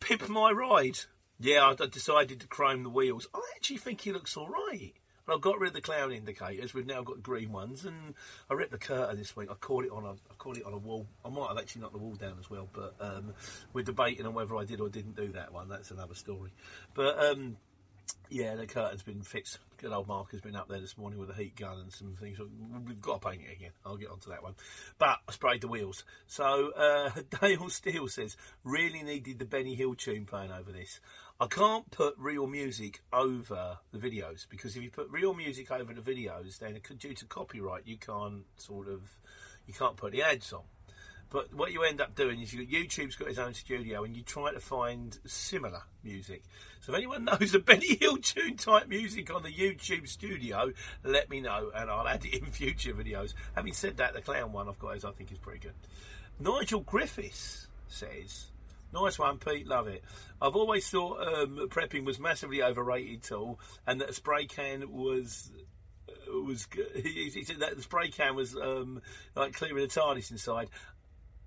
Pip 0.00 0.28
my 0.28 0.50
ride. 0.50 0.98
Yeah, 1.38 1.74
I 1.78 1.86
decided 1.86 2.40
to 2.40 2.46
chrome 2.46 2.84
the 2.84 2.90
wheels. 2.90 3.26
I 3.34 3.42
actually 3.56 3.78
think 3.78 4.00
he 4.00 4.12
looks 4.12 4.36
all 4.36 4.48
right. 4.48 4.94
And 5.26 5.36
I 5.36 5.38
got 5.38 5.58
rid 5.58 5.68
of 5.68 5.74
the 5.74 5.80
clown 5.80 6.12
indicators. 6.12 6.74
We've 6.74 6.86
now 6.86 7.02
got 7.02 7.22
green 7.22 7.50
ones, 7.52 7.84
and 7.84 8.14
I 8.50 8.54
ripped 8.54 8.72
the 8.72 8.78
curtain 8.78 9.16
this 9.16 9.34
week. 9.34 9.48
I 9.50 9.54
caught 9.54 9.84
it 9.84 9.90
on 9.90 10.04
a, 10.04 10.12
I 10.12 10.34
caught 10.38 10.58
it 10.58 10.64
on 10.64 10.72
a 10.72 10.78
wall. 10.78 11.06
I 11.24 11.30
might 11.30 11.48
have 11.48 11.58
actually 11.58 11.82
knocked 11.82 11.94
the 11.94 11.98
wall 11.98 12.14
down 12.14 12.36
as 12.38 12.50
well, 12.50 12.68
but 12.72 12.94
um, 13.00 13.32
we're 13.72 13.84
debating 13.84 14.26
on 14.26 14.34
whether 14.34 14.56
I 14.56 14.64
did 14.64 14.80
or 14.80 14.88
didn't 14.88 15.16
do 15.16 15.28
that 15.32 15.52
one. 15.52 15.68
That's 15.68 15.90
another 15.90 16.14
story. 16.14 16.52
But 16.94 17.18
um, 17.24 17.56
yeah, 18.30 18.54
the 18.56 18.66
curtain's 18.66 19.02
been 19.02 19.22
fixed. 19.22 19.58
Good 19.76 19.92
old 19.92 20.08
Mark 20.08 20.30
has 20.32 20.40
been 20.40 20.56
up 20.56 20.68
there 20.68 20.80
this 20.80 20.96
morning 20.96 21.18
with 21.18 21.30
a 21.30 21.34
heat 21.34 21.56
gun 21.56 21.78
and 21.78 21.92
some 21.92 22.14
things. 22.14 22.38
We've 22.38 23.00
got 23.00 23.20
to 23.20 23.28
paint 23.28 23.42
it 23.48 23.52
again. 23.52 23.70
I'll 23.84 23.96
get 23.96 24.10
onto 24.10 24.30
that 24.30 24.42
one. 24.42 24.54
But 24.98 25.18
I 25.28 25.32
sprayed 25.32 25.60
the 25.60 25.68
wheels. 25.68 26.04
So 26.26 26.70
uh, 26.70 27.10
Dale 27.40 27.68
Steele 27.68 28.08
says, 28.08 28.36
really 28.64 29.02
needed 29.02 29.38
the 29.38 29.44
Benny 29.44 29.74
Hill 29.74 29.94
tune 29.94 30.24
playing 30.24 30.52
over 30.52 30.72
this. 30.72 31.00
I 31.40 31.46
can't 31.46 31.90
put 31.90 32.14
real 32.16 32.46
music 32.46 33.02
over 33.12 33.78
the 33.92 33.98
videos 33.98 34.48
because 34.48 34.76
if 34.76 34.82
you 34.82 34.90
put 34.90 35.10
real 35.10 35.34
music 35.34 35.70
over 35.70 35.92
the 35.92 36.00
videos, 36.00 36.58
then 36.58 36.80
due 36.98 37.14
to 37.14 37.24
copyright, 37.26 37.86
you 37.86 37.98
can't 37.98 38.44
sort 38.56 38.88
of 38.88 39.02
you 39.66 39.74
can't 39.74 39.96
put 39.96 40.12
the 40.12 40.22
ads 40.22 40.52
on. 40.52 40.62
But 41.34 41.52
what 41.52 41.72
you 41.72 41.82
end 41.82 42.00
up 42.00 42.14
doing 42.14 42.40
is 42.42 42.54
you, 42.54 42.64
YouTube's 42.64 43.16
got 43.16 43.26
its 43.26 43.40
own 43.40 43.54
studio 43.54 44.04
and 44.04 44.16
you 44.16 44.22
try 44.22 44.52
to 44.52 44.60
find 44.60 45.18
similar 45.26 45.82
music. 46.04 46.44
So 46.80 46.92
if 46.92 46.98
anyone 46.98 47.24
knows 47.40 47.52
a 47.56 47.58
Benny 47.58 47.96
Hill 47.96 48.18
tune 48.18 48.56
type 48.56 48.86
music 48.86 49.34
on 49.34 49.42
the 49.42 49.52
YouTube 49.52 50.06
studio, 50.06 50.72
let 51.02 51.28
me 51.28 51.40
know 51.40 51.72
and 51.74 51.90
I'll 51.90 52.06
add 52.06 52.24
it 52.24 52.34
in 52.34 52.44
future 52.46 52.92
videos. 52.92 53.34
Having 53.56 53.72
said 53.72 53.96
that, 53.96 54.14
the 54.14 54.20
clown 54.20 54.52
one 54.52 54.68
I've 54.68 54.78
got 54.78 54.96
is 54.96 55.04
I 55.04 55.10
think 55.10 55.32
is 55.32 55.38
pretty 55.38 55.58
good. 55.58 55.74
Nigel 56.38 56.82
Griffiths 56.82 57.66
says, 57.88 58.52
Nice 58.92 59.18
one, 59.18 59.38
Pete. 59.38 59.66
Love 59.66 59.88
it. 59.88 60.04
I've 60.40 60.54
always 60.54 60.88
thought 60.88 61.20
um, 61.20 61.68
prepping 61.68 62.04
was 62.04 62.20
massively 62.20 62.62
overrated 62.62 63.24
tool, 63.24 63.58
and 63.88 64.00
that 64.00 64.10
a 64.10 64.12
spray 64.12 64.46
can 64.46 64.92
was 64.92 65.50
was. 66.28 66.68
He, 66.94 67.30
he 67.30 67.44
said 67.44 67.58
that 67.58 67.76
the 67.76 67.82
spray 67.82 68.08
can 68.08 68.36
was 68.36 68.54
um, 68.54 69.02
like 69.34 69.52
clearing 69.52 69.82
the 69.82 69.88
TARDIS 69.88 70.30
inside 70.30 70.68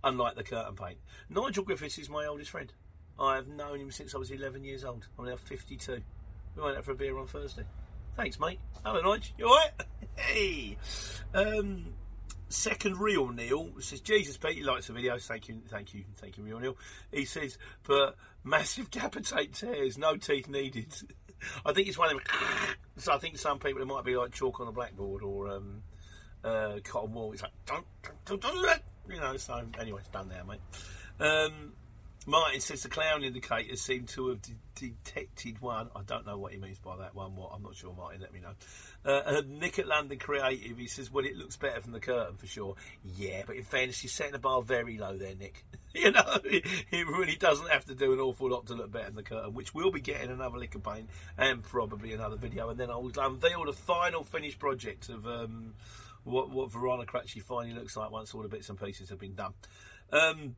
unlike 0.04 0.36
the 0.36 0.44
curtain 0.44 0.76
paint. 0.76 0.98
Nigel 1.30 1.64
Griffiths 1.64 1.98
is 1.98 2.10
my 2.10 2.26
oldest 2.26 2.52
friend. 2.52 2.72
I 3.20 3.36
have 3.36 3.48
known 3.48 3.80
him 3.80 3.92
since 3.92 4.14
I 4.14 4.18
was 4.18 4.32
11 4.32 4.64
years 4.64 4.84
old. 4.84 5.08
I'm 5.18 5.26
now 5.26 5.36
52. 5.36 6.02
We 6.56 6.62
went 6.62 6.78
out 6.78 6.86
for 6.86 6.92
a 6.92 6.96
beer 6.96 7.18
on 7.18 7.28
Thursday. 7.28 7.64
Thanks, 8.16 8.40
mate. 8.40 8.60
Hello, 8.84 9.02
Nigel. 9.02 9.34
You 9.38 9.48
alright? 9.48 9.72
Hey. 10.18 10.78
Um, 11.36 11.94
second 12.50 13.00
real 13.00 13.30
Neil 13.30 13.70
says, 13.80 14.02
Jesus, 14.02 14.36
Pete, 14.36 14.58
he 14.58 14.64
likes 14.64 14.88
the 14.88 14.94
videos. 14.94 15.28
Thank 15.28 15.48
you, 15.48 15.62
thank 15.68 15.94
you, 15.94 16.06
thank 16.16 16.38
you, 16.38 16.44
real 16.44 16.60
Neil. 16.60 16.78
He 17.12 17.26
says, 17.26 17.60
but 17.84 18.16
massive 18.44 18.90
capitate 18.90 19.54
tears, 19.54 19.98
no 19.98 20.18
teeth 20.18 20.48
needed. 20.48 20.92
I 21.66 21.74
think 21.74 21.88
it's 21.88 21.98
one 21.98 22.16
of 22.16 22.18
them. 22.18 22.26
So 23.00 23.14
I 23.14 23.20
think 23.20 23.38
some 23.38 23.60
people 23.60 23.80
it 23.80 23.86
might 23.86 24.04
be 24.04 24.18
like 24.18 24.32
chalk 24.32 24.60
on 24.60 24.68
a 24.68 24.72
blackboard 24.72 25.22
or 25.22 25.50
um, 25.50 25.84
uh, 26.44 26.80
cotton 26.84 27.14
wool. 27.14 27.32
It's 27.32 27.44
like 27.44 27.52
don't, 27.68 27.86
don't, 28.26 28.42
don't 28.42 28.56
do 28.56 28.62
you 29.10 29.20
know. 29.20 29.38
So 29.38 29.62
anyway, 29.80 30.00
it's 30.00 30.10
done 30.10 30.30
now, 30.30 30.44
mate. 30.44 30.60
Um, 31.20 31.74
Martin 32.28 32.60
says 32.60 32.84
the 32.84 32.90
clown 32.90 33.24
indicators 33.24 33.82
seem 33.82 34.06
to 34.08 34.28
have 34.28 34.42
de- 34.42 34.52
detected 34.76 35.62
one. 35.62 35.90
I 35.96 36.02
don't 36.06 36.26
know 36.26 36.38
what 36.38 36.52
he 36.52 36.60
means 36.60 36.78
by 36.78 36.98
that 36.98 37.16
one. 37.16 37.38
What 37.38 37.52
I'm 37.54 37.64
not 37.64 37.76
sure, 37.76 37.94
Martin. 37.96 38.20
Let 38.20 38.34
me 38.34 38.42
know. 38.42 38.54
Uh, 39.06 39.42
Nick 39.48 39.80
at 39.80 39.88
London 39.88 40.20
Creative. 40.20 40.78
He 40.78 40.88
says, 40.88 41.10
"Well, 41.10 41.26
it 41.26 41.38
looks 41.38 41.56
better 41.56 41.80
from 41.80 41.94
the 41.94 42.02
curtain 42.02 42.36
for 42.36 42.46
sure." 42.46 42.76
Yeah, 43.16 43.44
but 43.48 43.56
in 43.56 43.64
fairness, 43.64 44.04
you're 44.04 44.10
setting 44.10 44.34
the 44.34 44.40
bar 44.40 44.62
very 44.62 44.98
low 44.98 45.18
there, 45.18 45.36
Nick. 45.36 45.64
you 45.96 46.12
know, 46.12 46.40
it, 46.44 46.66
it 46.92 47.08
really 47.08 47.38
doesn't 47.38 47.70
have 47.70 47.86
to 47.86 47.96
do 47.96 48.12
an 48.12 48.20
awful 48.20 48.50
lot 48.50 48.68
to 48.68 48.74
look 48.74 48.92
better 48.92 49.06
than 49.06 49.16
the 49.16 49.24
curtain, 49.24 49.54
which 49.54 49.74
we'll 49.74 49.92
be 49.92 50.02
getting 50.02 50.30
another 50.30 50.58
lick 50.58 50.76
of 50.76 50.84
paint 50.84 51.10
and 51.38 51.64
probably 51.64 52.12
another 52.12 52.36
video, 52.36 52.70
and 52.70 52.78
then 52.78 52.90
I'll 52.90 53.10
unveil 53.18 53.64
the 53.64 53.74
final 53.74 54.26
finished 54.26 54.60
project 54.60 55.08
of 55.08 55.26
um, 55.26 55.76
what 56.28 56.50
what 56.50 56.72
Veronica 56.72 57.18
actually 57.18 57.42
finally 57.42 57.74
looks 57.74 57.96
like 57.96 58.12
once 58.12 58.34
all 58.34 58.42
the 58.42 58.50
bits 58.50 58.70
and 58.70 58.80
pieces 58.80 59.10
have 59.10 59.20
been 59.20 59.36
done. 59.36 59.54
Um, 60.12 60.56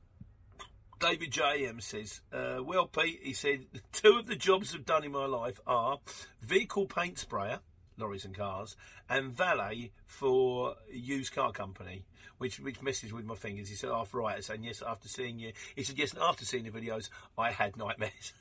David 1.00 1.32
JM 1.32 1.82
says, 1.82 2.22
uh, 2.34 2.62
Well, 2.62 2.88
Pete, 2.88 3.22
he 3.24 3.34
said, 3.34 3.66
two 3.94 4.18
of 4.18 4.28
the 4.28 4.36
jobs 4.36 4.76
I've 4.76 4.86
done 4.86 5.06
in 5.06 5.12
my 5.12 5.26
life 5.26 5.60
are 5.66 6.00
vehicle 6.42 6.88
paint 6.88 7.18
sprayer, 7.18 7.60
lorries 7.98 8.26
and 8.26 8.36
cars, 8.36 8.76
and 9.10 9.32
valet 9.32 9.92
for 10.06 10.76
used 10.92 11.34
car 11.34 11.52
company. 11.52 12.06
Which 12.38 12.60
which 12.60 12.82
messes 12.82 13.12
with 13.12 13.26
my 13.26 13.36
fingers. 13.36 13.68
He 13.68 13.76
said, 13.76 13.90
after 13.90 14.18
right, 14.18 14.42
saying 14.42 14.64
yes, 14.64 14.82
after 14.82 15.10
seeing 15.10 15.40
you. 15.40 15.52
He 15.76 15.84
said, 15.84 15.98
Yes, 15.98 16.16
after 16.20 16.46
seeing 16.46 16.64
the 16.64 16.72
videos, 16.72 17.10
I 17.38 17.52
had 17.52 17.76
nightmares. 17.76 18.32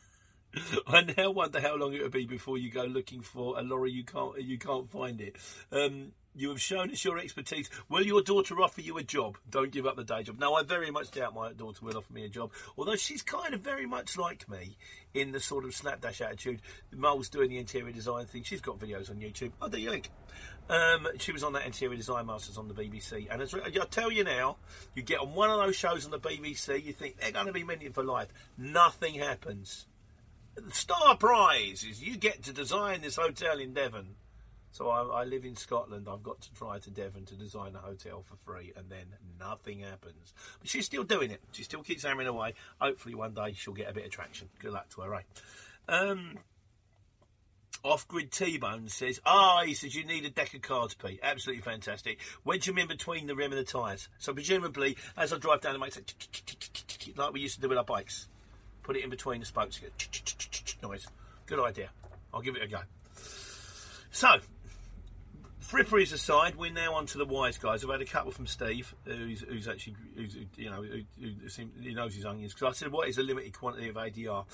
I 0.86 1.02
now 1.16 1.30
wonder 1.30 1.60
how 1.60 1.76
long 1.76 1.92
it 1.94 2.02
will 2.02 2.08
be 2.08 2.24
before 2.24 2.58
you 2.58 2.70
go 2.70 2.84
looking 2.84 3.22
for 3.22 3.58
a 3.58 3.62
lorry 3.62 3.90
you 3.90 4.04
can't 4.04 4.40
you 4.40 4.58
can't 4.58 4.90
find 4.90 5.20
it. 5.20 5.36
Um, 5.72 6.12
you 6.38 6.48
have 6.50 6.60
shown 6.60 6.90
us 6.90 7.04
your 7.04 7.18
expertise. 7.18 7.68
Will 7.88 8.06
your 8.06 8.22
daughter 8.22 8.60
offer 8.60 8.80
you 8.80 8.96
a 8.96 9.02
job? 9.02 9.38
Don't 9.50 9.72
give 9.72 9.86
up 9.86 9.96
the 9.96 10.04
day 10.04 10.22
job. 10.22 10.38
No, 10.38 10.54
I 10.54 10.62
very 10.62 10.90
much 10.90 11.10
doubt 11.10 11.34
my 11.34 11.52
daughter 11.52 11.84
will 11.84 11.96
offer 11.96 12.12
me 12.12 12.24
a 12.24 12.28
job. 12.28 12.52
Although 12.76 12.96
she's 12.96 13.22
kind 13.22 13.54
of 13.54 13.60
very 13.60 13.86
much 13.86 14.16
like 14.16 14.48
me 14.48 14.76
in 15.14 15.32
the 15.32 15.40
sort 15.40 15.64
of 15.64 15.72
snapdash 15.72 16.20
attitude. 16.20 16.60
Mole's 16.94 17.28
doing 17.28 17.50
the 17.50 17.58
interior 17.58 17.92
design 17.92 18.26
thing. 18.26 18.44
She's 18.44 18.60
got 18.60 18.78
videos 18.78 19.10
on 19.10 19.16
YouTube. 19.16 19.50
I'll 19.60 19.68
do 19.68 19.80
you 19.80 19.90
link. 19.90 20.10
Um, 20.70 21.08
she 21.18 21.32
was 21.32 21.42
on 21.42 21.54
that 21.54 21.66
interior 21.66 21.96
design 21.96 22.26
masters 22.26 22.56
on 22.56 22.68
the 22.68 22.74
BBC. 22.74 23.26
And 23.30 23.42
as 23.42 23.54
I 23.54 23.70
tell 23.90 24.12
you 24.12 24.22
now, 24.22 24.58
you 24.94 25.02
get 25.02 25.18
on 25.18 25.34
one 25.34 25.50
of 25.50 25.58
those 25.58 25.76
shows 25.76 26.04
on 26.04 26.10
the 26.10 26.20
BBC, 26.20 26.84
you 26.84 26.92
think 26.92 27.18
they're 27.18 27.32
going 27.32 27.46
to 27.46 27.52
be 27.52 27.64
minted 27.64 27.94
for 27.94 28.04
life. 28.04 28.28
Nothing 28.56 29.14
happens. 29.14 29.86
The 30.54 30.70
star 30.72 31.16
prize 31.16 31.84
is 31.88 32.02
you 32.02 32.16
get 32.16 32.44
to 32.44 32.52
design 32.52 33.00
this 33.00 33.16
hotel 33.16 33.58
in 33.58 33.72
Devon. 33.72 34.14
So 34.72 34.88
I, 34.88 35.22
I, 35.22 35.24
live 35.24 35.44
in 35.44 35.56
Scotland. 35.56 36.08
I've 36.10 36.22
got 36.22 36.40
to 36.42 36.54
try 36.54 36.78
to 36.78 36.90
Devon 36.90 37.24
to 37.26 37.34
design 37.34 37.74
a 37.74 37.78
hotel 37.78 38.22
for 38.22 38.36
free, 38.44 38.72
and 38.76 38.88
then 38.88 39.06
nothing 39.40 39.80
happens. 39.80 40.34
But 40.60 40.68
she's 40.68 40.86
still 40.86 41.04
doing 41.04 41.30
it. 41.30 41.40
She 41.52 41.62
still 41.62 41.82
keeps 41.82 42.04
hammering 42.04 42.28
away. 42.28 42.54
Hopefully, 42.80 43.14
one 43.14 43.34
day 43.34 43.54
she'll 43.56 43.74
get 43.74 43.90
a 43.90 43.94
bit 43.94 44.04
of 44.04 44.10
traction. 44.10 44.48
Good 44.60 44.72
luck 44.72 44.88
to 44.90 45.00
her, 45.00 45.08
right? 45.08 45.24
Um, 45.88 46.38
off-grid 47.82 48.30
T-Bone 48.30 48.88
says, 48.88 49.20
"Ah, 49.24 49.60
oh, 49.60 49.66
he 49.66 49.74
says 49.74 49.94
you 49.94 50.04
need 50.04 50.24
a 50.24 50.30
deck 50.30 50.54
of 50.54 50.62
cards, 50.62 50.94
Pete. 50.94 51.20
Absolutely 51.22 51.62
fantastic. 51.62 52.18
Wedge 52.44 52.66
them 52.66 52.78
in 52.78 52.88
between 52.88 53.26
the 53.26 53.34
rim 53.34 53.52
and 53.52 53.60
the 53.60 53.64
tyres. 53.64 54.08
So 54.18 54.34
presumably, 54.34 54.96
as 55.16 55.32
I 55.32 55.38
drive 55.38 55.62
down, 55.62 55.78
makes 55.80 55.96
it 55.96 56.14
like 57.16 57.32
we 57.32 57.40
used 57.40 57.54
to 57.56 57.60
do 57.60 57.68
with 57.68 57.78
our 57.78 57.84
bikes. 57.84 58.28
Put 58.82 58.96
it 58.96 59.04
in 59.04 59.10
between 59.10 59.40
the 59.40 59.46
spokes. 59.46 59.80
Noise. 60.82 61.06
Good 61.46 61.60
idea. 61.60 61.90
I'll 62.32 62.42
give 62.42 62.56
it 62.56 62.62
a 62.62 62.66
go. 62.66 62.80
So, 64.10 64.28
fripperies 65.68 66.12
aside, 66.12 66.56
we're 66.56 66.72
now 66.72 66.94
on 66.94 67.06
to 67.06 67.18
the 67.18 67.24
wise 67.24 67.58
guys. 67.58 67.84
I've 67.84 67.90
had 67.90 68.00
a 68.00 68.06
couple 68.06 68.32
from 68.32 68.46
Steve, 68.46 68.94
who's, 69.04 69.42
who's 69.42 69.68
actually, 69.68 69.96
who's, 70.16 70.36
you 70.56 70.70
know, 70.70 70.82
who, 70.82 71.00
who, 71.20 71.30
he 71.80 71.94
knows 71.94 72.14
his 72.14 72.24
onions. 72.24 72.54
Because 72.54 72.74
I 72.74 72.78
said, 72.78 72.92
what 72.92 73.08
is 73.08 73.18
a 73.18 73.22
limited 73.22 73.52
quantity 73.52 73.88
of 73.88 73.96
ADR? 73.96 74.44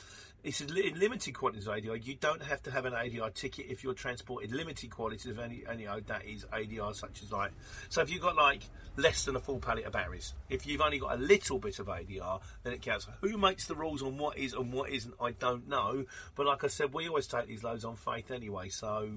He 0.42 0.50
said, 0.50 0.70
in 0.72 0.98
limited 0.98 1.32
quantities 1.32 1.66
of 1.66 1.74
ADR, 1.74 2.04
you 2.04 2.16
don't 2.16 2.42
have 2.42 2.62
to 2.64 2.70
have 2.70 2.84
an 2.84 2.92
ADR 2.92 3.32
ticket 3.32 3.66
if 3.70 3.82
you're 3.82 3.94
transported 3.94 4.52
limited 4.52 4.90
quantities 4.90 5.26
of 5.26 5.38
any, 5.38 5.62
any 5.70 5.86
that 6.06 6.24
is 6.26 6.44
ADR, 6.52 6.94
such 6.94 7.22
as 7.22 7.32
like, 7.32 7.52
so 7.88 8.02
if 8.02 8.10
you've 8.10 8.20
got 8.20 8.36
like 8.36 8.62
less 8.96 9.24
than 9.24 9.36
a 9.36 9.40
full 9.40 9.58
pallet 9.58 9.84
of 9.84 9.92
batteries, 9.92 10.34
if 10.50 10.66
you've 10.66 10.82
only 10.82 10.98
got 10.98 11.14
a 11.14 11.22
little 11.22 11.58
bit 11.58 11.78
of 11.78 11.86
ADR, 11.86 12.40
then 12.62 12.74
it 12.74 12.82
counts. 12.82 13.06
Who 13.22 13.38
makes 13.38 13.66
the 13.66 13.74
rules 13.74 14.02
on 14.02 14.18
what 14.18 14.36
is 14.36 14.52
and 14.52 14.72
what 14.72 14.90
isn't, 14.90 15.14
I 15.20 15.30
don't 15.30 15.68
know. 15.68 16.04
But 16.34 16.46
like 16.46 16.64
I 16.64 16.66
said, 16.66 16.92
we 16.92 17.08
always 17.08 17.26
take 17.26 17.46
these 17.46 17.64
loads 17.64 17.84
on 17.84 17.96
faith 17.96 18.30
anyway, 18.30 18.68
so 18.68 19.08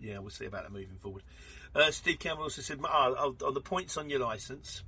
yeah, 0.00 0.18
we'll 0.18 0.30
see 0.30 0.46
about 0.46 0.64
that 0.64 0.72
moving 0.72 0.96
forward. 1.00 1.22
Uh, 1.74 1.90
Steve 1.90 2.18
Campbell 2.18 2.44
also 2.44 2.62
said, 2.62 2.78
oh, 2.82 3.36
on 3.44 3.54
the 3.54 3.60
points 3.60 3.96
on 3.96 4.08
your 4.08 4.20
licence, 4.20 4.82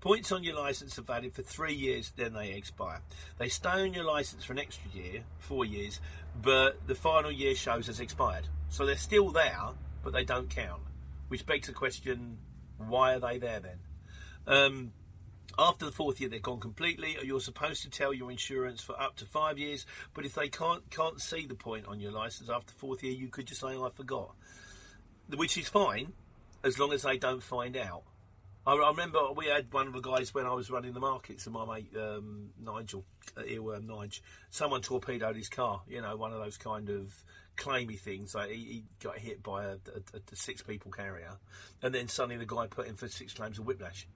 points 0.00 0.32
on 0.32 0.44
your 0.44 0.54
licence 0.54 0.98
are 0.98 1.02
valid 1.02 1.32
for 1.32 1.42
three 1.42 1.74
years, 1.74 2.12
then 2.16 2.34
they 2.34 2.52
expire. 2.52 3.00
They 3.38 3.48
stay 3.48 3.82
on 3.82 3.94
your 3.94 4.04
licence 4.04 4.44
for 4.44 4.52
an 4.52 4.58
extra 4.58 4.90
year, 4.90 5.22
four 5.38 5.64
years, 5.64 6.00
but 6.42 6.86
the 6.86 6.94
final 6.94 7.32
year 7.32 7.54
shows 7.54 7.88
as 7.88 8.00
expired. 8.00 8.48
So 8.68 8.84
they're 8.84 8.96
still 8.96 9.30
there, 9.30 9.70
but 10.02 10.12
they 10.12 10.24
don't 10.24 10.50
count. 10.50 10.82
Which 11.28 11.46
begs 11.46 11.66
the 11.66 11.72
question, 11.72 12.38
why 12.78 13.14
are 13.14 13.20
they 13.20 13.38
there 13.38 13.60
then? 13.60 13.78
Um, 14.46 14.92
after 15.58 15.86
the 15.86 15.92
fourth 15.92 16.20
year, 16.20 16.28
they're 16.28 16.38
gone 16.38 16.60
completely. 16.60 17.16
You're 17.22 17.40
supposed 17.40 17.82
to 17.82 17.90
tell 17.90 18.12
your 18.12 18.30
insurance 18.30 18.82
for 18.82 19.00
up 19.00 19.16
to 19.16 19.24
five 19.26 19.58
years, 19.58 19.86
but 20.14 20.24
if 20.24 20.34
they 20.34 20.48
can't 20.48 20.88
can't 20.90 21.20
see 21.20 21.46
the 21.46 21.54
point 21.54 21.86
on 21.86 21.98
your 21.98 22.12
license 22.12 22.50
after 22.50 22.72
fourth 22.74 23.02
year, 23.02 23.14
you 23.14 23.28
could 23.28 23.46
just 23.46 23.62
say, 23.62 23.68
"I 23.68 23.88
forgot," 23.94 24.34
which 25.34 25.56
is 25.56 25.68
fine 25.68 26.12
as 26.64 26.78
long 26.78 26.92
as 26.92 27.02
they 27.02 27.16
don't 27.16 27.42
find 27.42 27.76
out. 27.76 28.02
I, 28.66 28.74
remember 28.74 29.20
we 29.36 29.46
had 29.46 29.72
one 29.72 29.86
of 29.86 29.92
the 29.92 30.00
guys 30.00 30.34
when 30.34 30.44
I 30.44 30.52
was 30.52 30.70
running 30.70 30.92
the 30.92 31.00
markets, 31.00 31.46
and 31.46 31.54
my 31.54 31.64
mate 31.64 31.92
um, 31.96 32.50
Nigel, 32.60 33.04
uh, 33.36 33.42
Earworm 33.42 33.86
Nige, 33.86 34.20
someone 34.50 34.82
torpedoed 34.82 35.36
his 35.36 35.48
car. 35.48 35.82
You 35.86 36.02
know, 36.02 36.16
one 36.16 36.32
of 36.32 36.40
those 36.40 36.56
kind 36.56 36.88
of 36.88 37.14
claimy 37.56 37.96
things. 37.96 38.34
Like 38.34 38.50
he, 38.50 38.56
he 38.56 38.84
got 39.00 39.18
hit 39.18 39.40
by 39.42 39.64
a, 39.64 39.72
a, 39.74 40.32
a, 40.32 40.36
six 40.36 40.62
people 40.62 40.90
carrier, 40.90 41.36
and 41.80 41.94
then 41.94 42.08
suddenly 42.08 42.38
the 42.38 42.46
guy 42.46 42.66
put 42.66 42.88
in 42.88 42.96
for 42.96 43.06
six 43.06 43.34
claims 43.34 43.60
of 43.60 43.66
whiplash. 43.66 44.08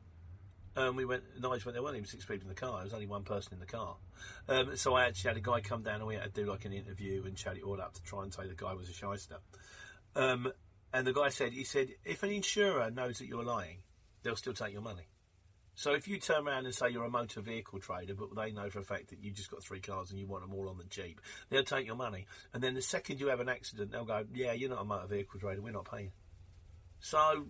And 0.77 0.97
we 0.97 1.05
went, 1.05 1.23
Nigel 1.37 1.51
went, 1.51 1.75
there 1.75 1.83
weren't 1.83 1.97
even 1.97 2.09
six 2.09 2.25
people 2.25 2.49
in 2.49 2.49
the 2.49 2.61
car, 2.61 2.77
there 2.77 2.85
was 2.85 2.95
only 2.95 3.07
one 3.07 3.23
person 3.23 3.55
in 3.55 3.61
the 3.61 3.67
car. 3.67 3.97
Um, 4.49 4.77
so 4.77 4.95
I 4.95 5.07
actually 5.07 5.29
had 5.29 5.37
a 5.37 5.41
guy 5.41 5.61
come 5.61 5.83
down 5.83 5.97
and 5.97 6.07
we 6.07 6.15
had 6.15 6.33
to 6.35 6.45
do 6.45 6.51
like 6.51 6.65
an 6.65 6.73
interview 6.73 7.25
and 7.25 7.37
chat 7.37 7.57
it 7.57 7.65
all 7.65 7.81
up 7.81 7.95
to 7.95 8.03
try 8.03 8.23
and 8.23 8.33
say 8.33 8.47
the 8.47 8.55
guy 8.55 8.73
was 8.73 8.89
a 8.89 8.93
shyster. 8.93 9.39
Um, 10.15 10.53
and 10.93 11.07
the 11.07 11.13
guy 11.13 11.29
said, 11.29 11.53
he 11.53 11.65
said, 11.65 11.89
if 12.05 12.23
an 12.23 12.31
insurer 12.31 12.91
knows 12.91 13.19
that 13.19 13.27
you're 13.27 13.45
lying, 13.45 13.79
they'll 14.23 14.37
still 14.37 14.55
take 14.55 14.73
your 14.73 14.83
money. 14.83 15.09
So 15.75 15.95
if 15.95 16.09
you 16.09 16.19
turn 16.19 16.47
around 16.47 16.67
and 16.67 16.75
say 16.75 16.91
you're 16.91 17.05
a 17.05 17.11
motor 17.11 17.41
vehicle 17.41 17.79
trader, 17.79 18.15
but 18.15 18.35
they 18.37 18.51
know 18.51 18.69
for 18.69 18.81
a 18.81 18.85
fact 18.85 19.09
that 19.11 19.21
you've 19.23 19.37
just 19.37 19.51
got 19.51 19.63
three 19.63 19.81
cars 19.81 20.11
and 20.11 20.19
you 20.19 20.27
want 20.27 20.43
them 20.43 20.53
all 20.53 20.69
on 20.69 20.77
the 20.77 20.85
Jeep, 20.85 21.21
they'll 21.49 21.63
take 21.63 21.87
your 21.87 21.97
money. 21.97 22.27
And 22.53 22.63
then 22.63 22.75
the 22.75 22.83
second 22.83 23.21
you 23.21 23.29
have 23.29 23.41
an 23.41 23.49
accident, 23.49 23.93
they'll 23.93 24.05
go, 24.05 24.25
yeah, 24.35 24.53
you're 24.53 24.69
not 24.69 24.83
a 24.83 24.85
motor 24.85 25.07
vehicle 25.07 25.41
trader, 25.41 25.63
we're 25.63 25.73
not 25.73 25.91
paying. 25.91 26.13
So 26.99 27.47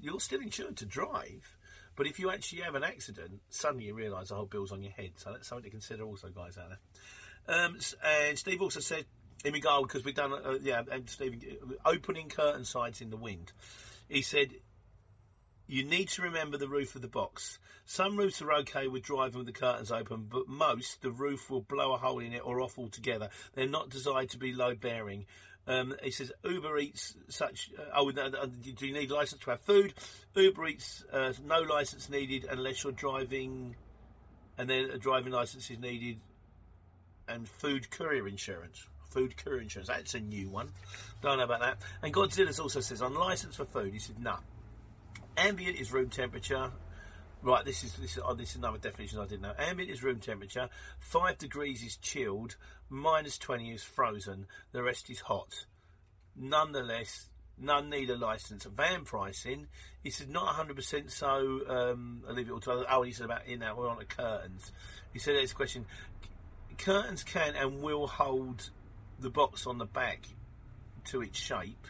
you're 0.00 0.20
still 0.20 0.40
insured 0.40 0.76
to 0.78 0.86
drive 0.86 1.58
but 1.98 2.06
if 2.06 2.20
you 2.20 2.30
actually 2.30 2.62
have 2.62 2.76
an 2.76 2.84
accident, 2.84 3.40
suddenly 3.50 3.86
you 3.86 3.94
realise 3.94 4.28
the 4.28 4.36
whole 4.36 4.46
bill's 4.46 4.70
on 4.70 4.84
your 4.84 4.92
head. 4.92 5.10
So 5.16 5.32
that's 5.32 5.48
something 5.48 5.64
to 5.64 5.70
consider 5.70 6.04
also, 6.04 6.28
guys, 6.28 6.56
out 6.56 6.68
there. 6.68 7.56
Um, 7.58 7.76
and 8.04 8.38
Steve 8.38 8.62
also 8.62 8.78
said, 8.78 9.04
in 9.44 9.52
regard, 9.52 9.84
because 9.84 10.04
we've 10.04 10.14
done, 10.14 10.32
uh, 10.32 10.58
yeah, 10.62 10.82
and 10.90 11.08
Stephen 11.08 11.40
opening 11.84 12.28
curtain 12.28 12.64
sides 12.64 13.00
in 13.00 13.10
the 13.10 13.16
wind. 13.16 13.52
He 14.08 14.22
said, 14.22 14.50
you 15.66 15.84
need 15.84 16.08
to 16.10 16.22
remember 16.22 16.56
the 16.56 16.68
roof 16.68 16.94
of 16.94 17.02
the 17.02 17.08
box. 17.08 17.58
Some 17.84 18.16
roofs 18.16 18.40
are 18.40 18.52
okay 18.54 18.88
with 18.88 19.02
driving 19.02 19.38
with 19.38 19.46
the 19.46 19.52
curtains 19.52 19.92
open, 19.92 20.26
but 20.30 20.48
most, 20.48 21.02
the 21.02 21.10
roof 21.10 21.50
will 21.50 21.60
blow 21.60 21.92
a 21.92 21.98
hole 21.98 22.20
in 22.20 22.32
it 22.32 22.42
or 22.44 22.60
off 22.60 22.78
altogether. 22.78 23.28
They're 23.54 23.68
not 23.68 23.90
designed 23.90 24.30
to 24.30 24.38
be 24.38 24.52
load 24.52 24.80
bearing. 24.80 25.26
Um, 25.66 25.94
he 26.02 26.10
says 26.10 26.32
Uber 26.42 26.78
Eats 26.78 27.14
such. 27.28 27.70
Uh, 27.78 27.82
oh, 27.94 28.10
do 28.10 28.86
you 28.86 28.94
need 28.94 29.10
license 29.10 29.42
to 29.42 29.50
have 29.50 29.60
food? 29.60 29.92
Uber 30.34 30.66
Eats 30.66 31.04
uh, 31.12 31.34
no 31.44 31.60
license 31.60 32.08
needed 32.08 32.46
unless 32.50 32.82
you're 32.82 32.92
driving, 32.92 33.76
and 34.56 34.70
then 34.70 34.88
a 34.90 34.96
driving 34.96 35.32
license 35.32 35.70
is 35.70 35.78
needed, 35.78 36.20
and 37.28 37.46
food 37.46 37.90
courier 37.90 38.26
insurance. 38.26 38.88
Food 39.18 39.36
courier 39.36 39.62
insurance. 39.62 39.88
That's 39.88 40.14
a 40.14 40.20
new 40.20 40.48
one. 40.48 40.70
Don't 41.22 41.38
know 41.38 41.44
about 41.44 41.58
that. 41.58 41.78
And 42.04 42.14
Godzilla 42.14 42.56
also 42.60 42.78
says 42.78 43.02
on 43.02 43.14
license 43.14 43.56
for 43.56 43.64
food. 43.64 43.92
He 43.92 43.98
said 43.98 44.22
no. 44.22 44.36
Ambient 45.36 45.76
is 45.76 45.92
room 45.92 46.08
temperature. 46.08 46.70
Right, 47.42 47.64
this 47.64 47.82
is 47.82 47.94
this 47.94 48.16
is, 48.16 48.22
oh, 48.24 48.34
this 48.34 48.50
is 48.50 48.56
another 48.58 48.78
definition 48.78 49.18
I 49.18 49.26
didn't 49.26 49.42
know. 49.42 49.54
Ambient 49.58 49.90
is 49.90 50.04
room 50.04 50.20
temperature. 50.20 50.68
Five 51.00 51.38
degrees 51.38 51.82
is 51.82 51.96
chilled. 51.96 52.54
Minus 52.90 53.38
twenty 53.38 53.72
is 53.72 53.82
frozen. 53.82 54.46
The 54.70 54.84
rest 54.84 55.10
is 55.10 55.18
hot. 55.18 55.66
Nonetheless, 56.36 57.28
none 57.60 57.90
need 57.90 58.10
a 58.10 58.16
license. 58.16 58.66
Van 58.66 59.04
pricing, 59.04 59.66
he 60.04 60.10
said 60.10 60.30
not 60.30 60.54
hundred 60.54 60.76
percent. 60.76 61.10
So 61.10 61.60
um, 61.68 62.22
I 62.28 62.32
leave 62.32 62.48
it 62.48 62.52
all 62.52 62.60
to 62.60 62.86
Oh, 62.88 63.02
he 63.02 63.10
said 63.10 63.24
about 63.24 63.48
in 63.48 63.60
that 63.60 63.76
we're 63.76 63.88
on 63.88 63.98
the 63.98 64.04
curtains. 64.04 64.70
He 65.12 65.18
said 65.18 65.34
there's 65.34 65.50
a 65.50 65.56
question. 65.56 65.86
Curtains 66.78 67.24
can 67.24 67.56
and 67.56 67.82
will 67.82 68.06
hold 68.06 68.70
the 69.18 69.30
box 69.30 69.66
on 69.66 69.78
the 69.78 69.86
back 69.86 70.20
to 71.06 71.22
its 71.22 71.38
shape 71.38 71.86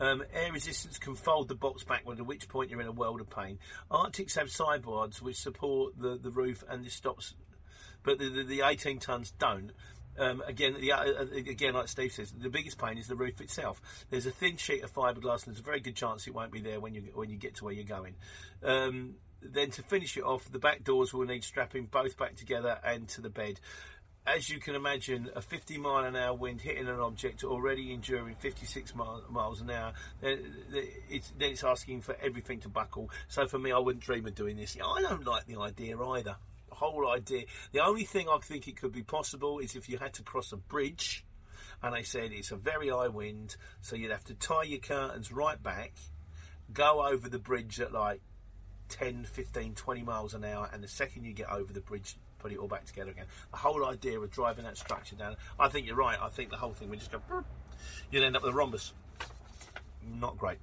Um, 0.00 0.22
air 0.32 0.52
resistance 0.52 0.98
can 0.98 1.14
fold 1.14 1.48
the 1.48 1.54
box 1.54 1.82
backward, 1.82 2.20
at 2.20 2.26
which 2.26 2.48
point 2.48 2.70
you're 2.70 2.80
in 2.80 2.86
a 2.86 2.92
world 2.92 3.20
of 3.20 3.28
pain. 3.28 3.58
Artics 3.90 4.36
have 4.36 4.50
sideboards 4.50 5.20
which 5.20 5.36
support 5.36 5.98
the, 5.98 6.16
the 6.16 6.30
roof 6.30 6.62
and 6.68 6.84
this 6.84 6.94
stops, 6.94 7.34
but 8.04 8.18
the, 8.18 8.28
the, 8.28 8.42
the 8.44 8.62
18 8.62 9.00
tons 9.00 9.32
don't. 9.38 9.72
Um, 10.16 10.42
again, 10.46 10.76
the, 10.80 10.92
uh, 10.92 11.04
uh, 11.04 11.26
again, 11.34 11.74
like 11.74 11.88
Steve 11.88 12.12
says, 12.12 12.32
the 12.32 12.48
biggest 12.48 12.78
pain 12.78 12.98
is 12.98 13.06
the 13.06 13.16
roof 13.16 13.40
itself. 13.40 13.80
There's 14.10 14.26
a 14.26 14.32
thin 14.32 14.56
sheet 14.56 14.82
of 14.82 14.92
fiberglass, 14.92 15.46
and 15.46 15.54
there's 15.54 15.60
a 15.60 15.62
very 15.62 15.80
good 15.80 15.94
chance 15.94 16.26
it 16.26 16.34
won't 16.34 16.50
be 16.50 16.60
there 16.60 16.80
when 16.80 16.94
you 16.94 17.02
when 17.14 17.30
you 17.30 17.36
get 17.36 17.56
to 17.56 17.64
where 17.64 17.74
you're 17.74 17.84
going. 17.84 18.14
Um, 18.64 19.14
then 19.40 19.70
to 19.70 19.82
finish 19.82 20.16
it 20.16 20.24
off, 20.24 20.50
the 20.50 20.58
back 20.58 20.82
doors 20.82 21.14
will 21.14 21.24
need 21.24 21.44
strapping 21.44 21.86
both 21.86 22.16
back 22.16 22.34
together 22.34 22.78
and 22.84 23.08
to 23.10 23.20
the 23.20 23.30
bed. 23.30 23.60
As 24.36 24.50
you 24.50 24.58
can 24.58 24.74
imagine, 24.74 25.30
a 25.34 25.40
50 25.40 25.78
mile 25.78 26.04
an 26.04 26.14
hour 26.14 26.34
wind 26.34 26.60
hitting 26.60 26.86
an 26.86 27.00
object 27.00 27.44
already 27.44 27.94
enduring 27.94 28.34
56 28.34 28.94
mile, 28.94 29.22
miles 29.30 29.62
an 29.62 29.70
hour, 29.70 29.94
then 30.20 30.54
it's, 31.08 31.32
then 31.38 31.52
it's 31.52 31.64
asking 31.64 32.02
for 32.02 32.14
everything 32.20 32.60
to 32.60 32.68
buckle. 32.68 33.10
So 33.28 33.46
for 33.46 33.58
me, 33.58 33.72
I 33.72 33.78
wouldn't 33.78 34.04
dream 34.04 34.26
of 34.26 34.34
doing 34.34 34.58
this. 34.58 34.76
I 34.76 35.00
don't 35.00 35.26
like 35.26 35.46
the 35.46 35.58
idea 35.58 35.98
either 35.98 36.36
The 36.68 36.74
whole 36.74 37.10
idea. 37.10 37.44
The 37.72 37.80
only 37.80 38.04
thing 38.04 38.28
I 38.28 38.38
think 38.38 38.68
it 38.68 38.76
could 38.76 38.92
be 38.92 39.02
possible 39.02 39.60
is 39.60 39.76
if 39.76 39.88
you 39.88 39.96
had 39.96 40.12
to 40.14 40.22
cross 40.22 40.52
a 40.52 40.58
bridge, 40.58 41.24
and 41.82 41.94
they 41.94 42.02
said 42.02 42.30
it's 42.32 42.50
a 42.50 42.56
very 42.56 42.90
high 42.90 43.08
wind, 43.08 43.56
so 43.80 43.96
you'd 43.96 44.10
have 44.10 44.24
to 44.24 44.34
tie 44.34 44.64
your 44.64 44.80
curtains 44.80 45.32
right 45.32 45.62
back, 45.62 45.92
go 46.70 47.06
over 47.06 47.30
the 47.30 47.38
bridge 47.38 47.80
at 47.80 47.92
like 47.92 48.20
10, 48.90 49.24
15, 49.24 49.74
20 49.74 50.02
miles 50.02 50.34
an 50.34 50.44
hour, 50.44 50.68
and 50.70 50.84
the 50.84 50.88
second 50.88 51.24
you 51.24 51.32
get 51.32 51.48
over 51.48 51.72
the 51.72 51.80
bridge, 51.80 52.16
put 52.38 52.52
it 52.52 52.58
all 52.58 52.68
back 52.68 52.84
together 52.84 53.10
again. 53.10 53.26
The 53.50 53.56
whole 53.56 53.84
idea 53.86 54.18
of 54.18 54.30
driving 54.30 54.64
that 54.64 54.76
structure 54.76 55.16
down, 55.16 55.36
I 55.58 55.68
think 55.68 55.86
you're 55.86 55.96
right. 55.96 56.18
I 56.20 56.28
think 56.28 56.50
the 56.50 56.56
whole 56.56 56.72
thing 56.72 56.90
would 56.90 56.98
just 56.98 57.12
go, 57.12 57.20
you'd 58.10 58.22
end 58.22 58.36
up 58.36 58.42
with 58.42 58.52
a 58.52 58.56
rhombus. 58.56 58.92
Not 60.02 60.38
great. 60.38 60.58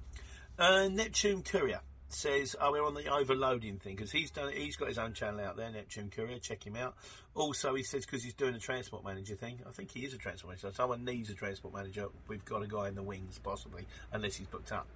Uh, 0.58 0.88
Neptune 0.88 1.42
Courier 1.42 1.80
says, 2.08 2.56
"Oh, 2.60 2.72
we're 2.72 2.84
on 2.84 2.94
the 2.94 3.12
overloading 3.12 3.78
thing," 3.78 3.96
because 3.96 4.10
he's 4.10 4.30
done. 4.30 4.52
He's 4.52 4.76
got 4.76 4.88
his 4.88 4.98
own 4.98 5.12
channel 5.12 5.40
out 5.40 5.56
there, 5.56 5.70
Neptune 5.70 6.10
Courier. 6.10 6.38
Check 6.38 6.66
him 6.66 6.76
out. 6.76 6.94
Also, 7.34 7.74
he 7.74 7.82
says 7.82 8.06
because 8.06 8.22
he's 8.22 8.34
doing 8.34 8.54
a 8.54 8.58
transport 8.58 9.04
manager 9.04 9.34
thing. 9.34 9.60
I 9.66 9.72
think 9.72 9.90
he 9.90 10.00
is 10.00 10.14
a 10.14 10.18
transport 10.18 10.52
manager. 10.52 10.74
Someone 10.74 11.04
needs 11.04 11.30
a 11.30 11.34
transport 11.34 11.74
manager. 11.74 12.08
We've 12.28 12.44
got 12.44 12.62
a 12.62 12.66
guy 12.66 12.88
in 12.88 12.94
the 12.94 13.02
wings, 13.02 13.38
possibly, 13.38 13.86
unless 14.12 14.36
he's 14.36 14.46
booked 14.46 14.72
up. 14.72 14.86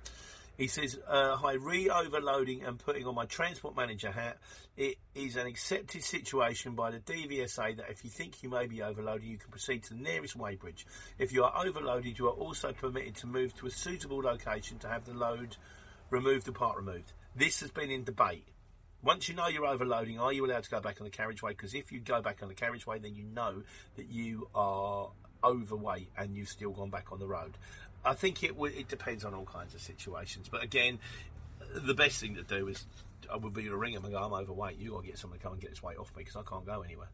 He 0.60 0.66
says, 0.66 1.00
uh, 1.08 1.36
"Hi, 1.36 1.54
re-overloading 1.54 2.64
and 2.64 2.78
putting 2.78 3.06
on 3.06 3.14
my 3.14 3.24
transport 3.24 3.74
manager 3.74 4.10
hat. 4.10 4.36
It 4.76 4.98
is 5.14 5.36
an 5.36 5.46
accepted 5.46 6.04
situation 6.04 6.74
by 6.74 6.90
the 6.90 6.98
DVSA 7.00 7.78
that 7.78 7.88
if 7.88 8.04
you 8.04 8.10
think 8.10 8.42
you 8.42 8.50
may 8.50 8.66
be 8.66 8.82
overloaded, 8.82 9.26
you 9.26 9.38
can 9.38 9.50
proceed 9.50 9.84
to 9.84 9.94
the 9.94 10.00
nearest 10.00 10.36
weighbridge. 10.36 10.84
If 11.18 11.32
you 11.32 11.44
are 11.44 11.66
overloaded, 11.66 12.18
you 12.18 12.28
are 12.28 12.34
also 12.34 12.74
permitted 12.74 13.16
to 13.16 13.26
move 13.26 13.56
to 13.56 13.68
a 13.68 13.70
suitable 13.70 14.20
location 14.20 14.78
to 14.80 14.88
have 14.88 15.06
the 15.06 15.14
load." 15.14 15.56
removed 16.10 16.44
the 16.44 16.52
part 16.52 16.76
removed. 16.76 17.12
This 17.36 17.60
has 17.60 17.70
been 17.70 17.88
in 17.88 18.02
debate. 18.02 18.44
Once 19.00 19.28
you 19.28 19.34
know 19.36 19.46
you're 19.46 19.64
overloading, 19.64 20.18
are 20.18 20.32
you 20.32 20.44
allowed 20.44 20.64
to 20.64 20.70
go 20.70 20.80
back 20.80 21.00
on 21.00 21.04
the 21.04 21.10
carriageway? 21.10 21.52
Because 21.52 21.72
if 21.72 21.92
you 21.92 22.00
go 22.00 22.20
back 22.20 22.42
on 22.42 22.48
the 22.48 22.54
carriageway, 22.54 22.98
then 22.98 23.14
you 23.14 23.22
know 23.22 23.62
that 23.94 24.10
you 24.10 24.48
are 24.56 25.12
overweight 25.42 26.10
and 26.18 26.36
you've 26.36 26.48
still 26.48 26.70
gone 26.70 26.90
back 26.90 27.12
on 27.12 27.18
the 27.18 27.26
road. 27.26 27.56
I 28.04 28.14
think 28.14 28.42
it 28.42 28.54
it 28.58 28.88
depends 28.88 29.24
on 29.24 29.34
all 29.34 29.44
kinds 29.44 29.74
of 29.74 29.80
situations. 29.80 30.48
But 30.48 30.62
again, 30.62 30.98
the 31.74 31.94
best 31.94 32.20
thing 32.20 32.34
to 32.36 32.42
do 32.42 32.68
is 32.68 32.86
I 33.30 33.36
would 33.36 33.52
be 33.52 33.64
to 33.64 33.76
ring 33.76 33.94
them 33.94 34.04
and 34.04 34.12
go, 34.12 34.20
I'm 34.20 34.32
overweight. 34.32 34.78
You 34.78 34.92
got 34.92 35.02
to 35.02 35.06
get 35.06 35.18
someone 35.18 35.38
to 35.38 35.42
come 35.42 35.52
and 35.52 35.60
get 35.60 35.70
this 35.70 35.82
weight 35.82 35.98
off 35.98 36.14
me 36.16 36.22
because 36.24 36.36
I 36.36 36.42
can't 36.42 36.66
go 36.66 36.82
anywhere. 36.82 37.10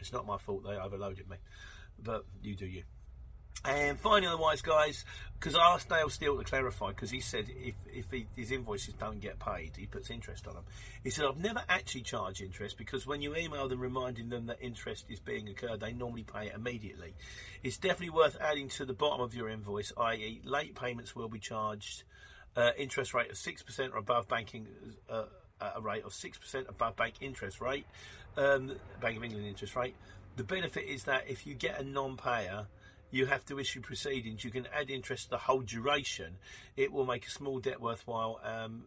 It's 0.00 0.12
not 0.12 0.26
my 0.26 0.38
fault 0.38 0.64
they 0.64 0.76
overloaded 0.76 1.28
me, 1.28 1.36
but 2.02 2.24
you 2.42 2.54
do 2.54 2.66
you. 2.66 2.84
And 3.64 3.98
finally, 3.98 4.28
otherwise, 4.28 4.62
guys, 4.62 5.04
because 5.38 5.56
I 5.56 5.74
asked 5.74 5.88
Dale 5.88 6.08
Steele 6.08 6.38
to 6.38 6.44
clarify, 6.44 6.88
because 6.88 7.10
he 7.10 7.20
said 7.20 7.46
if, 7.48 7.74
if 7.86 8.10
he, 8.10 8.26
his 8.36 8.52
invoices 8.52 8.94
don't 8.94 9.20
get 9.20 9.38
paid, 9.40 9.72
he 9.76 9.86
puts 9.86 10.10
interest 10.10 10.46
on 10.46 10.54
them. 10.54 10.64
He 11.02 11.10
said, 11.10 11.24
I've 11.26 11.38
never 11.38 11.62
actually 11.68 12.02
charged 12.02 12.40
interest 12.40 12.78
because 12.78 13.06
when 13.06 13.20
you 13.20 13.34
email 13.36 13.68
them 13.68 13.80
reminding 13.80 14.28
them 14.28 14.46
that 14.46 14.58
interest 14.60 15.06
is 15.08 15.18
being 15.18 15.48
incurred, 15.48 15.80
they 15.80 15.92
normally 15.92 16.22
pay 16.22 16.46
it 16.46 16.54
immediately. 16.54 17.14
It's 17.62 17.78
definitely 17.78 18.10
worth 18.10 18.36
adding 18.40 18.68
to 18.70 18.84
the 18.84 18.94
bottom 18.94 19.20
of 19.20 19.34
your 19.34 19.48
invoice, 19.48 19.92
i.e., 19.96 20.40
late 20.44 20.76
payments 20.76 21.16
will 21.16 21.28
be 21.28 21.40
charged 21.40 22.04
uh, 22.56 22.70
interest 22.78 23.12
rate 23.12 23.30
of 23.30 23.36
6% 23.36 23.92
or 23.92 23.98
above 23.98 24.28
banking. 24.28 24.68
Uh, 25.08 25.24
a 25.60 25.80
rate 25.80 26.04
of 26.04 26.12
6% 26.12 26.68
above 26.68 26.94
bank 26.94 27.14
interest 27.20 27.60
rate, 27.60 27.84
um, 28.36 28.76
Bank 29.00 29.16
of 29.16 29.24
England 29.24 29.44
interest 29.44 29.74
rate. 29.74 29.96
The 30.36 30.44
benefit 30.44 30.84
is 30.84 31.02
that 31.04 31.24
if 31.28 31.48
you 31.48 31.54
get 31.54 31.80
a 31.80 31.82
non 31.82 32.16
payer, 32.16 32.68
you 33.10 33.26
have 33.26 33.44
to 33.46 33.58
issue 33.58 33.80
proceedings. 33.80 34.44
You 34.44 34.50
can 34.50 34.66
add 34.74 34.90
interest 34.90 35.30
the 35.30 35.38
whole 35.38 35.60
duration. 35.60 36.36
It 36.76 36.92
will 36.92 37.06
make 37.06 37.26
a 37.26 37.30
small 37.30 37.58
debt 37.58 37.80
worthwhile 37.80 38.40
um, 38.44 38.84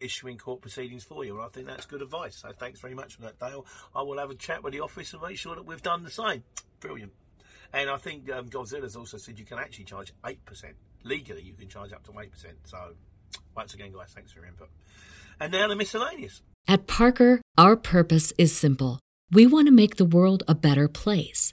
issuing 0.00 0.38
court 0.38 0.60
proceedings 0.60 1.04
for 1.04 1.24
you. 1.24 1.36
And 1.36 1.44
I 1.44 1.48
think 1.48 1.66
that's 1.66 1.86
good 1.86 2.02
advice. 2.02 2.36
So 2.36 2.50
thanks 2.52 2.80
very 2.80 2.94
much 2.94 3.16
for 3.16 3.22
that, 3.22 3.38
Dale. 3.38 3.66
I 3.94 4.02
will 4.02 4.18
have 4.18 4.30
a 4.30 4.34
chat 4.34 4.62
with 4.62 4.72
the 4.72 4.80
office 4.80 5.12
and 5.12 5.22
make 5.22 5.36
sure 5.36 5.54
that 5.54 5.64
we've 5.64 5.82
done 5.82 6.04
the 6.04 6.10
same. 6.10 6.44
Brilliant. 6.80 7.12
And 7.72 7.88
I 7.88 7.96
think 7.96 8.30
um, 8.30 8.48
Godzilla's 8.48 8.96
also 8.96 9.16
said 9.16 9.38
you 9.38 9.44
can 9.44 9.58
actually 9.58 9.84
charge 9.84 10.12
8%. 10.24 10.36
Legally, 11.04 11.42
you 11.42 11.54
can 11.54 11.68
charge 11.68 11.92
up 11.92 12.04
to 12.04 12.12
8%. 12.12 12.28
So 12.64 12.94
once 13.56 13.74
again, 13.74 13.92
guys, 13.92 14.12
thanks 14.14 14.32
for 14.32 14.40
your 14.40 14.48
input. 14.48 14.68
And 15.40 15.52
now 15.52 15.68
the 15.68 15.76
miscellaneous. 15.76 16.42
At 16.68 16.86
Parker, 16.86 17.40
our 17.56 17.76
purpose 17.76 18.32
is 18.38 18.56
simple. 18.56 18.98
We 19.30 19.46
want 19.46 19.66
to 19.68 19.72
make 19.72 19.96
the 19.96 20.04
world 20.04 20.42
a 20.48 20.54
better 20.54 20.88
place 20.88 21.52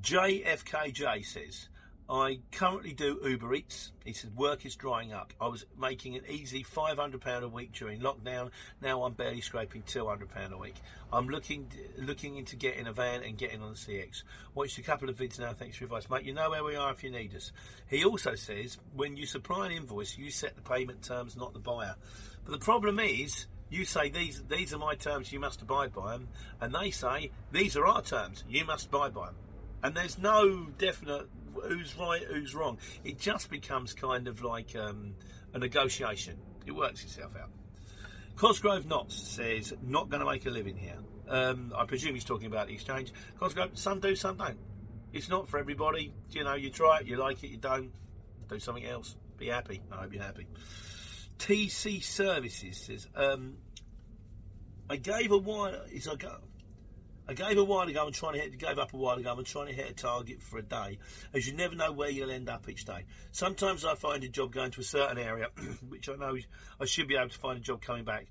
JFKJ 0.00 1.24
says, 1.24 1.68
I 2.08 2.38
currently 2.52 2.92
do 2.92 3.20
Uber 3.24 3.54
Eats. 3.54 3.92
He 4.04 4.12
said, 4.12 4.36
work 4.36 4.64
is 4.64 4.76
drying 4.76 5.12
up. 5.12 5.34
I 5.40 5.48
was 5.48 5.66
making 5.78 6.14
an 6.14 6.22
easy 6.28 6.62
£500 6.62 7.42
a 7.42 7.48
week 7.48 7.72
during 7.72 8.00
lockdown. 8.00 8.50
Now 8.80 9.02
I'm 9.02 9.14
barely 9.14 9.40
scraping 9.40 9.82
£200 9.82 10.52
a 10.52 10.56
week. 10.56 10.76
I'm 11.12 11.28
looking 11.28 11.70
looking 11.98 12.36
into 12.36 12.54
getting 12.56 12.86
a 12.86 12.92
van 12.92 13.22
and 13.24 13.36
getting 13.36 13.60
on 13.60 13.70
the 13.70 13.76
CX. 13.76 14.22
Watched 14.54 14.78
a 14.78 14.82
couple 14.82 15.08
of 15.08 15.16
vids 15.16 15.38
now. 15.38 15.52
Thanks 15.52 15.76
for 15.76 15.84
advice, 15.84 16.08
mate. 16.08 16.24
You 16.24 16.32
know 16.32 16.50
where 16.50 16.64
we 16.64 16.76
are 16.76 16.92
if 16.92 17.02
you 17.02 17.10
need 17.10 17.34
us. 17.34 17.50
He 17.88 18.04
also 18.04 18.36
says, 18.36 18.78
when 18.94 19.16
you 19.16 19.26
supply 19.26 19.66
an 19.66 19.72
invoice, 19.72 20.16
you 20.16 20.30
set 20.30 20.54
the 20.54 20.62
payment 20.62 21.02
terms, 21.02 21.36
not 21.36 21.54
the 21.54 21.58
buyer. 21.58 21.96
But 22.44 22.52
the 22.52 22.64
problem 22.64 23.00
is, 23.00 23.46
you 23.68 23.84
say 23.84 24.10
these 24.10 24.42
these 24.48 24.72
are 24.72 24.78
my 24.78 24.94
terms, 24.94 25.32
you 25.32 25.40
must 25.40 25.60
abide 25.60 25.92
by 25.92 26.12
them, 26.12 26.28
and 26.60 26.74
they 26.74 26.90
say 26.90 27.32
these 27.52 27.76
are 27.76 27.86
our 27.86 28.02
terms, 28.02 28.44
you 28.48 28.64
must 28.64 28.86
abide 28.86 29.12
by 29.12 29.26
them 29.26 29.34
and 29.82 29.94
there's 29.94 30.18
no 30.18 30.66
definite 30.78 31.28
who's 31.62 31.96
right, 31.96 32.22
who's 32.22 32.54
wrong. 32.54 32.78
It 33.04 33.18
just 33.18 33.50
becomes 33.50 33.92
kind 33.92 34.28
of 34.28 34.42
like 34.42 34.74
um, 34.76 35.14
a 35.54 35.58
negotiation. 35.58 36.38
It 36.66 36.72
works 36.72 37.02
itself 37.04 37.32
out. 37.40 37.50
Cosgrove 38.36 38.86
Knots 38.86 39.16
says, 39.16 39.74
not 39.82 40.08
going 40.08 40.20
to 40.20 40.26
make 40.26 40.46
a 40.46 40.50
living 40.50 40.76
here. 40.76 40.98
Um, 41.28 41.72
I 41.76 41.84
presume 41.84 42.14
he's 42.14 42.24
talking 42.24 42.46
about 42.46 42.68
the 42.68 42.74
exchange. 42.74 43.12
Cosgrove, 43.40 43.76
some 43.78 44.00
do, 44.00 44.14
some 44.14 44.36
don't. 44.36 44.58
It's 45.12 45.28
not 45.28 45.48
for 45.48 45.58
everybody. 45.58 46.14
You 46.30 46.44
know, 46.44 46.54
you 46.54 46.70
try 46.70 47.00
it, 47.00 47.06
you 47.06 47.16
like 47.16 47.42
it, 47.42 47.48
you 47.48 47.56
don't. 47.56 47.90
Do 48.48 48.58
something 48.58 48.84
else. 48.84 49.16
Be 49.36 49.48
happy. 49.48 49.82
I 49.92 50.02
hope 50.02 50.12
you're 50.12 50.22
happy. 50.22 50.46
TC 51.38 52.02
Services 52.02 52.78
says, 52.78 53.08
um, 53.14 53.56
I 54.88 54.96
gave 54.96 55.32
a 55.32 55.38
while. 55.38 55.82
Is 55.92 56.08
I. 56.08 56.14
I 57.28 57.34
gave 57.34 57.58
a 57.58 57.64
while 57.64 57.86
ago 57.86 58.06
and 58.06 58.14
trying 58.14 58.34
to 58.34 58.40
hit, 58.40 58.56
gave 58.58 58.78
up 58.78 58.94
a 58.94 58.96
while 58.96 59.18
ago 59.18 59.34
and 59.36 59.46
trying 59.46 59.66
to 59.66 59.74
hit 59.74 59.90
a 59.90 59.94
target 59.94 60.42
for 60.42 60.58
a 60.58 60.62
day, 60.62 60.98
as 61.34 61.46
you 61.46 61.54
never 61.54 61.74
know 61.74 61.92
where 61.92 62.08
you'll 62.08 62.30
end 62.30 62.48
up 62.48 62.66
each 62.68 62.86
day. 62.86 63.04
Sometimes 63.32 63.84
I 63.84 63.94
find 63.96 64.24
a 64.24 64.28
job 64.28 64.52
going 64.52 64.70
to 64.70 64.80
a 64.80 64.84
certain 64.84 65.18
area, 65.18 65.48
which 65.88 66.08
I 66.08 66.14
know 66.14 66.38
I 66.80 66.86
should 66.86 67.06
be 67.06 67.16
able 67.16 67.28
to 67.28 67.38
find 67.38 67.58
a 67.58 67.60
job 67.60 67.82
coming 67.82 68.04
back, 68.04 68.28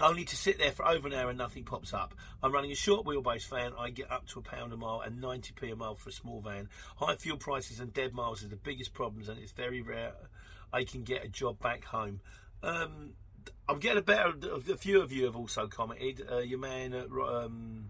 only 0.00 0.24
to 0.24 0.34
sit 0.34 0.58
there 0.58 0.72
for 0.72 0.88
over 0.88 1.08
an 1.08 1.12
hour 1.14 1.28
and 1.28 1.36
nothing 1.36 1.64
pops 1.64 1.92
up. 1.92 2.14
I'm 2.42 2.52
running 2.52 2.72
a 2.72 2.76
short 2.76 3.04
wheelbase 3.04 3.46
van. 3.48 3.72
I 3.78 3.90
get 3.90 4.10
up 4.10 4.26
to 4.28 4.38
a 4.38 4.42
pound 4.42 4.72
a 4.72 4.78
mile 4.78 5.02
and 5.04 5.22
90p 5.22 5.70
a 5.70 5.76
mile 5.76 5.94
for 5.94 6.08
a 6.08 6.12
small 6.12 6.40
van. 6.40 6.70
High 6.96 7.16
fuel 7.16 7.36
prices 7.36 7.80
and 7.80 7.92
dead 7.92 8.14
miles 8.14 8.42
are 8.42 8.48
the 8.48 8.56
biggest 8.56 8.94
problems, 8.94 9.28
and 9.28 9.38
it's 9.38 9.52
very 9.52 9.82
rare 9.82 10.14
I 10.72 10.84
can 10.84 11.02
get 11.02 11.24
a 11.24 11.28
job 11.28 11.60
back 11.60 11.84
home. 11.84 12.20
Um, 12.62 13.12
I'm 13.68 13.78
getting 13.78 13.98
a 13.98 14.02
better. 14.02 14.32
A 14.52 14.76
few 14.76 15.00
of 15.00 15.12
you 15.12 15.26
have 15.26 15.36
also 15.36 15.68
commented. 15.68 16.26
Uh, 16.30 16.38
your 16.38 16.58
man, 16.58 16.92
um, 16.94 17.84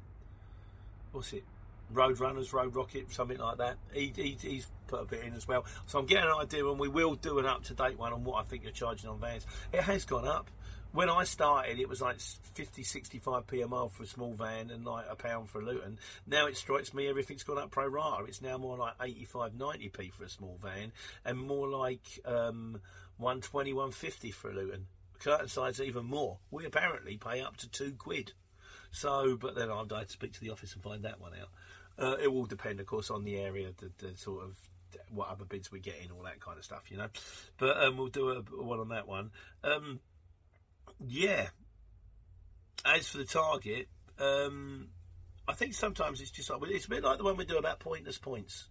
what's 1.13 1.33
it? 1.33 1.45
Road 1.93 2.21
Runners, 2.21 2.53
Road 2.53 2.77
Rocket, 2.77 3.11
something 3.13 3.39
like 3.39 3.59
that. 3.59 3.77
He, 3.93 4.13
he, 4.15 4.37
he's 4.41 4.67
put 4.87 5.01
a 5.01 5.05
bit 5.05 5.25
in 5.25 5.35
as 5.35 5.49
well. 5.49 5.65
So 5.87 5.99
I'm 5.99 6.07
getting 6.07 6.25
an 6.25 6.37
idea, 6.39 6.67
and 6.69 6.79
we 6.79 6.89
will 6.89 7.15
do 7.15 7.39
an 7.39 7.47
up 7.47 7.65
to 7.65 7.75
date 7.75 7.99
one 7.99 8.13
on 8.13 8.25
what 8.25 8.45
I 8.45 8.47
think 8.47 8.63
you're 8.63 8.73
charging 8.73 9.09
on 9.09 9.19
vans. 9.19 9.47
It 9.73 9.81
has 9.83 10.05
gone 10.05 10.29
up. 10.29 10.51
When 10.93 11.09
I 11.09 11.25
started, 11.25 11.79
it 11.79 11.89
was 11.89 12.03
like 12.03 12.21
50, 12.21 12.83
65p 12.83 13.65
a 13.65 13.69
mile 13.69 13.89
for 13.89 14.03
a 14.03 14.07
small 14.07 14.35
van 14.35 14.71
and 14.71 14.85
like 14.85 15.07
a 15.09 15.15
pound 15.15 15.49
for 15.49 15.61
a 15.61 15.65
Luton. 15.65 15.99
Now 16.27 16.47
it 16.47 16.57
strikes 16.57 16.93
me 16.93 17.09
everything's 17.09 17.45
gone 17.45 17.59
up 17.59 17.71
pro 17.71 17.87
rata. 17.87 18.25
It's 18.25 18.43
now 18.43 18.59
more 18.59 18.77
like 18.77 18.95
85, 19.01 19.53
90p 19.53 20.13
for 20.13 20.25
a 20.25 20.29
small 20.29 20.59
van 20.61 20.91
and 21.25 21.39
more 21.39 21.69
like 21.69 22.03
um, 22.25 22.81
120, 23.19 23.73
150 23.73 24.33
for 24.33 24.51
a 24.51 24.55
Luton 24.55 24.87
size 25.47 25.81
even 25.81 26.07
more. 26.07 26.39
We 26.51 26.67
apparently 26.67 27.17
pay 27.17 27.41
up 27.41 27.57
to 27.59 27.69
two 27.69 27.95
quid. 27.99 28.33
So, 28.93 29.37
but 29.37 29.55
then 29.55 29.71
I'd 29.71 29.91
have 29.93 30.07
to 30.07 30.13
speak 30.13 30.33
to 30.35 30.41
the 30.41 30.51
office 30.51 30.75
and 30.75 30.83
find 30.83 31.05
that 31.05 31.21
one 31.21 31.33
out. 31.41 31.49
Uh, 31.99 32.17
it 32.17 32.33
will 32.33 32.47
depend, 32.47 32.81
of 32.81 32.87
course, 32.87 33.11
on 33.11 33.25
the 33.25 33.37
area, 33.37 33.71
the, 33.79 33.91
the, 34.05 34.17
sort 34.17 34.45
of 34.45 34.57
what 35.11 35.29
other 35.29 35.45
bids 35.45 35.71
we 35.71 35.81
get 35.81 35.97
in, 36.03 36.11
all 36.11 36.23
that 36.25 36.41
kind 36.41 36.59
of 36.59 36.65
stuff, 36.65 36.85
you 36.91 36.97
know. 36.97 37.09
But 37.59 37.83
um, 37.83 37.97
we'll 37.97 38.09
do 38.09 38.31
a, 38.31 38.39
a, 38.39 38.63
one 38.63 38.81
on 38.81 38.89
that 38.89 39.07
one. 39.07 39.31
Um, 39.63 40.01
yeah. 41.07 41.49
As 42.85 43.09
for 43.09 43.19
the 43.19 43.25
target, 43.25 43.89
um, 44.19 44.89
I 45.47 45.53
think 45.53 45.75
sometimes 45.75 46.21
it's 46.21 46.31
just 46.31 46.49
like 46.49 46.61
it's 46.65 46.87
a 46.87 46.91
bit 46.91 47.05
like 47.05 47.19
the 47.19 47.25
one 47.25 47.37
we 47.37 47.45
do 47.45 47.59
about 47.59 47.79
pointless 47.79 48.19
points 48.19 48.70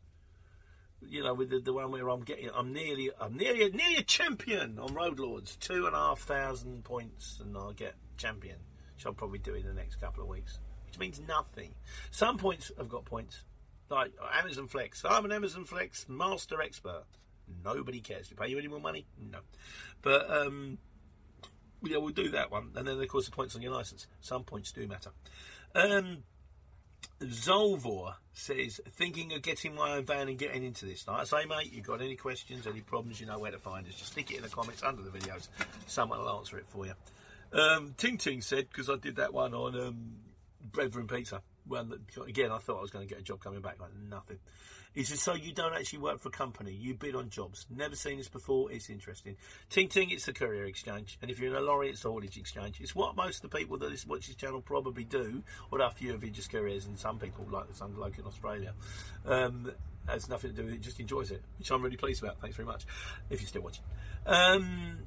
you 1.07 1.23
know, 1.23 1.33
with 1.33 1.49
the, 1.49 1.59
the 1.59 1.73
one 1.73 1.91
where 1.91 2.09
I'm 2.09 2.21
getting, 2.21 2.49
I'm 2.53 2.73
nearly, 2.73 3.09
I'm 3.19 3.35
nearly, 3.37 3.69
nearly 3.71 3.97
a 3.97 4.03
champion 4.03 4.79
on 4.79 4.93
Road 4.93 5.19
Lords, 5.19 5.55
two 5.55 5.85
and 5.85 5.95
a 5.95 5.99
half 5.99 6.19
thousand 6.19 6.83
points, 6.83 7.39
and 7.41 7.55
I'll 7.55 7.73
get 7.73 7.95
champion, 8.17 8.57
which 8.95 9.05
I'll 9.05 9.13
probably 9.13 9.39
do 9.39 9.53
in 9.55 9.65
the 9.65 9.73
next 9.73 9.95
couple 9.95 10.23
of 10.23 10.29
weeks, 10.29 10.59
which 10.87 10.99
means 10.99 11.21
nothing. 11.27 11.73
Some 12.11 12.37
points 12.37 12.71
have 12.77 12.89
got 12.89 13.05
points, 13.05 13.43
like 13.89 14.11
Amazon 14.33 14.67
Flex. 14.67 15.03
I'm 15.05 15.25
an 15.25 15.31
Amazon 15.31 15.65
Flex 15.65 16.07
master 16.09 16.61
expert. 16.61 17.05
Nobody 17.63 17.99
cares. 17.99 18.27
Do 18.27 18.35
you 18.35 18.37
pay 18.37 18.51
you 18.51 18.59
any 18.59 18.67
more 18.67 18.79
money? 18.79 19.05
No, 19.31 19.39
but 20.01 20.29
um, 20.29 20.77
yeah, 21.83 21.97
we'll 21.97 22.13
do 22.13 22.29
that 22.29 22.51
one, 22.51 22.71
and 22.75 22.87
then 22.87 22.99
of 23.01 23.07
course 23.07 23.25
the 23.25 23.31
points 23.31 23.55
on 23.55 23.61
your 23.61 23.73
license. 23.73 24.07
Some 24.21 24.43
points 24.43 24.71
do 24.71 24.87
matter. 24.87 25.11
Um, 25.73 26.23
Zolvor 27.21 28.13
says, 28.33 28.79
thinking 28.91 29.33
of 29.33 29.41
getting 29.41 29.75
my 29.75 29.97
own 29.97 30.05
van 30.05 30.29
and 30.29 30.37
getting 30.37 30.63
into 30.63 30.85
this. 30.85 31.07
Like 31.07 31.21
I 31.21 31.23
say, 31.25 31.45
mate, 31.45 31.73
you've 31.73 31.85
got 31.85 32.01
any 32.01 32.15
questions, 32.15 32.65
any 32.65 32.81
problems, 32.81 33.19
you 33.19 33.27
know 33.27 33.39
where 33.39 33.51
to 33.51 33.57
find 33.57 33.85
us. 33.87 33.95
Just 33.95 34.13
stick 34.13 34.31
it 34.31 34.37
in 34.37 34.43
the 34.43 34.49
comments 34.49 34.83
under 34.83 35.01
the 35.01 35.09
videos. 35.09 35.49
Someone 35.87 36.19
will 36.19 36.37
answer 36.37 36.57
it 36.57 36.65
for 36.69 36.85
you. 36.85 36.93
Um, 37.51 37.95
Ting 37.97 38.17
Ting 38.17 38.41
said, 38.41 38.67
because 38.69 38.89
I 38.89 38.95
did 38.95 39.17
that 39.17 39.33
one 39.33 39.53
on 39.53 39.79
um, 39.79 40.11
Brethren 40.71 41.07
Pizza. 41.07 41.41
Well, 41.69 41.87
again, 42.27 42.51
I 42.51 42.57
thought 42.57 42.79
I 42.79 42.81
was 42.81 42.91
going 42.91 43.07
to 43.07 43.13
get 43.13 43.21
a 43.21 43.23
job 43.23 43.41
coming 43.41 43.61
back, 43.61 43.79
like 43.79 43.91
nothing. 44.09 44.39
He 44.95 45.03
says, 45.03 45.21
so 45.21 45.35
you 45.35 45.53
don't 45.53 45.73
actually 45.73 45.99
work 45.99 46.19
for 46.19 46.29
a 46.29 46.31
company, 46.31 46.71
you 46.71 46.95
bid 46.95 47.15
on 47.15 47.29
jobs. 47.29 47.67
Never 47.69 47.95
seen 47.95 48.17
this 48.17 48.27
before, 48.27 48.71
it's 48.71 48.89
interesting. 48.89 49.37
Ting 49.69 49.87
Ting, 49.87 50.09
it's 50.09 50.27
a 50.27 50.33
courier 50.33 50.65
exchange. 50.65 51.19
And 51.21 51.29
if 51.29 51.39
you're 51.39 51.51
in 51.51 51.55
a 51.55 51.61
lorry, 51.61 51.89
it's 51.89 52.03
a 52.05 52.09
haulage 52.09 52.37
exchange. 52.37 52.81
It's 52.81 52.95
what 52.95 53.15
most 53.15 53.43
of 53.43 53.51
the 53.51 53.57
people 53.57 53.77
that 53.77 54.05
watch 54.07 54.25
this 54.25 54.35
channel 54.35 54.61
probably 54.61 55.03
do, 55.03 55.43
or 55.71 55.79
a 55.79 55.91
few 55.91 56.15
of 56.15 56.23
you 56.23 56.31
just 56.31 56.51
couriers, 56.51 56.87
and 56.87 56.97
some 56.97 57.19
people, 57.19 57.45
like 57.51 57.65
some 57.73 57.91
bloke 57.91 58.17
in 58.17 58.25
Australia, 58.25 58.73
um, 59.27 59.71
has 60.07 60.27
nothing 60.27 60.51
to 60.51 60.55
do 60.55 60.65
with 60.65 60.73
it, 60.73 60.81
just 60.81 60.99
enjoys 60.99 61.29
it, 61.29 61.43
which 61.59 61.69
I'm 61.69 61.83
really 61.83 61.97
pleased 61.97 62.23
about. 62.23 62.41
Thanks 62.41 62.55
very 62.55 62.67
much, 62.67 62.85
if 63.29 63.41
you're 63.41 63.47
still 63.47 63.61
watching. 63.61 63.83
Um, 64.25 64.97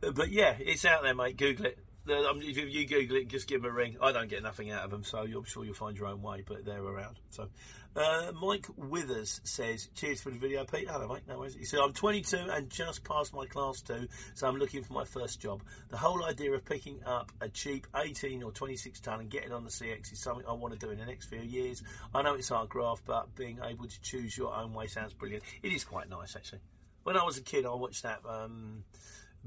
but 0.00 0.30
yeah, 0.30 0.54
it's 0.60 0.84
out 0.84 1.02
there, 1.02 1.14
mate. 1.14 1.36
Google 1.36 1.66
it. 1.66 1.78
If 2.06 2.74
you 2.74 2.86
Google 2.86 3.16
it, 3.16 3.28
just 3.28 3.48
give 3.48 3.62
them 3.62 3.70
a 3.70 3.74
ring. 3.74 3.96
I 4.00 4.12
don't 4.12 4.28
get 4.28 4.42
nothing 4.42 4.70
out 4.70 4.84
of 4.84 4.90
them, 4.90 5.04
so 5.04 5.18
I'm 5.18 5.44
sure 5.44 5.64
you'll 5.64 5.74
find 5.74 5.96
your 5.96 6.08
own 6.08 6.20
way, 6.20 6.42
but 6.46 6.64
they're 6.64 6.82
around. 6.82 7.18
So, 7.30 7.48
uh, 7.96 8.32
Mike 8.38 8.66
Withers 8.76 9.40
says, 9.44 9.88
Cheers 9.94 10.20
for 10.20 10.30
the 10.30 10.38
video, 10.38 10.64
Pete. 10.64 10.88
Hello, 10.88 11.08
mate. 11.08 11.22
No 11.26 11.38
worries. 11.38 11.54
He 11.54 11.64
said, 11.64 11.80
I'm 11.80 11.94
22 11.94 12.36
and 12.36 12.68
just 12.68 13.04
passed 13.04 13.32
my 13.32 13.46
class 13.46 13.80
two, 13.80 14.06
so 14.34 14.46
I'm 14.46 14.56
looking 14.56 14.82
for 14.82 14.92
my 14.92 15.04
first 15.04 15.40
job. 15.40 15.62
The 15.88 15.96
whole 15.96 16.24
idea 16.24 16.52
of 16.52 16.64
picking 16.66 17.00
up 17.06 17.32
a 17.40 17.48
cheap 17.48 17.86
18 17.96 18.42
or 18.42 18.52
26 18.52 19.00
ton 19.00 19.20
and 19.20 19.30
getting 19.30 19.52
on 19.52 19.64
the 19.64 19.70
CX 19.70 20.12
is 20.12 20.20
something 20.20 20.44
I 20.46 20.52
want 20.52 20.78
to 20.78 20.86
do 20.86 20.92
in 20.92 20.98
the 20.98 21.06
next 21.06 21.26
few 21.26 21.40
years. 21.40 21.82
I 22.14 22.20
know 22.20 22.34
it's 22.34 22.50
hard 22.50 22.68
graft, 22.68 23.04
but 23.06 23.34
being 23.34 23.60
able 23.64 23.86
to 23.86 24.00
choose 24.02 24.36
your 24.36 24.54
own 24.54 24.74
way 24.74 24.88
sounds 24.88 25.14
brilliant. 25.14 25.44
It 25.62 25.72
is 25.72 25.84
quite 25.84 26.10
nice, 26.10 26.36
actually. 26.36 26.60
When 27.04 27.16
I 27.16 27.24
was 27.24 27.38
a 27.38 27.42
kid, 27.42 27.64
I 27.64 27.74
watched 27.74 28.02
that. 28.02 28.20
Um, 28.28 28.84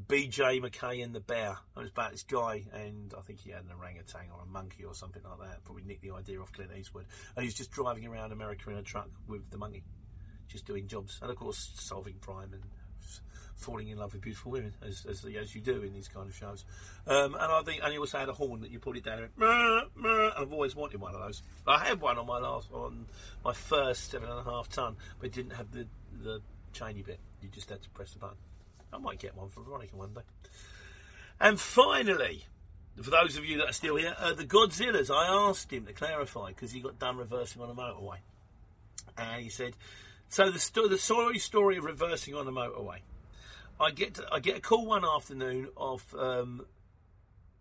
BJ 0.05 0.61
McKay 0.61 1.03
and 1.03 1.13
the 1.13 1.19
Bear. 1.19 1.57
It 1.75 1.79
was 1.79 1.89
about 1.89 2.11
this 2.11 2.23
guy, 2.23 2.65
and 2.71 3.13
I 3.17 3.21
think 3.21 3.39
he 3.39 3.49
had 3.49 3.63
an 3.63 3.71
orangutan 3.77 4.29
or 4.31 4.43
a 4.43 4.45
monkey 4.45 4.83
or 4.83 4.93
something 4.93 5.23
like 5.23 5.49
that. 5.49 5.63
Probably 5.63 5.83
nicked 5.83 6.03
the 6.03 6.11
idea 6.11 6.39
off 6.39 6.51
Clint 6.51 6.71
Eastwood. 6.77 7.05
And 7.35 7.43
he 7.43 7.47
was 7.47 7.55
just 7.55 7.71
driving 7.71 8.05
around 8.05 8.31
America 8.31 8.69
in 8.69 8.77
a 8.77 8.83
truck 8.83 9.09
with 9.27 9.49
the 9.49 9.57
monkey, 9.57 9.83
just 10.47 10.65
doing 10.65 10.87
jobs, 10.87 11.17
and 11.21 11.31
of 11.31 11.37
course 11.37 11.71
solving 11.75 12.15
crime 12.21 12.53
and 12.53 12.61
falling 13.55 13.87
in 13.87 13.97
love 13.97 14.13
with 14.13 14.21
beautiful 14.21 14.51
women, 14.51 14.73
as 14.85 15.03
as, 15.09 15.25
as 15.25 15.55
you 15.55 15.61
do 15.61 15.81
in 15.81 15.93
these 15.93 16.07
kind 16.07 16.29
of 16.29 16.35
shows. 16.35 16.63
Um, 17.07 17.33
and 17.33 17.51
I 17.51 17.61
think, 17.63 17.81
and 17.83 17.91
he 17.91 17.97
also 17.97 18.19
had 18.19 18.29
a 18.29 18.33
horn 18.33 18.61
that 18.61 18.69
you 18.69 18.79
put 18.79 18.97
it 18.97 19.03
down. 19.03 19.23
And, 19.23 19.31
and 19.41 20.33
I've 20.37 20.53
always 20.53 20.75
wanted 20.75 21.01
one 21.01 21.15
of 21.15 21.21
those. 21.21 21.41
I 21.65 21.83
had 21.83 21.99
one 21.99 22.19
on 22.19 22.27
my 22.27 22.37
last, 22.37 22.71
on 22.71 23.07
my 23.43 23.53
first 23.53 24.11
seven 24.11 24.29
and 24.29 24.39
a 24.39 24.43
half 24.43 24.69
ton, 24.69 24.95
but 25.19 25.31
didn't 25.31 25.53
have 25.53 25.71
the 25.71 25.87
the 26.21 26.41
chainy 26.73 27.03
bit. 27.03 27.19
You 27.41 27.49
just 27.49 27.69
had 27.69 27.81
to 27.81 27.89
press 27.89 28.13
the 28.13 28.19
button. 28.19 28.37
I 28.93 28.97
might 28.97 29.19
get 29.19 29.35
one 29.35 29.49
for 29.49 29.61
Veronica 29.61 29.95
one 29.95 30.13
day. 30.13 30.21
And 31.39 31.59
finally, 31.59 32.45
for 33.01 33.09
those 33.09 33.37
of 33.37 33.45
you 33.45 33.57
that 33.59 33.69
are 33.69 33.73
still 33.73 33.95
here, 33.95 34.15
uh, 34.17 34.33
the 34.33 34.45
Godzillas, 34.45 35.13
I 35.13 35.27
asked 35.27 35.71
him 35.71 35.85
to 35.85 35.93
clarify 35.93 36.49
because 36.49 36.71
he 36.71 36.79
got 36.79 36.97
done 36.97 37.17
reversing 37.17 37.61
on 37.61 37.69
a 37.69 37.75
motorway. 37.75 38.17
And 39.17 39.43
he 39.43 39.49
said, 39.49 39.73
so 40.29 40.49
the, 40.49 40.59
sto- 40.59 40.87
the 40.87 40.97
sorry 40.97 41.39
story 41.39 41.77
of 41.77 41.83
reversing 41.83 42.35
on 42.35 42.47
a 42.47 42.51
motorway. 42.51 42.99
I 43.79 43.91
get 43.91 44.15
to, 44.15 44.27
I 44.31 44.39
get 44.39 44.57
a 44.57 44.61
call 44.61 44.85
one 44.85 45.05
afternoon 45.05 45.69
of 45.77 46.03
um, 46.17 46.65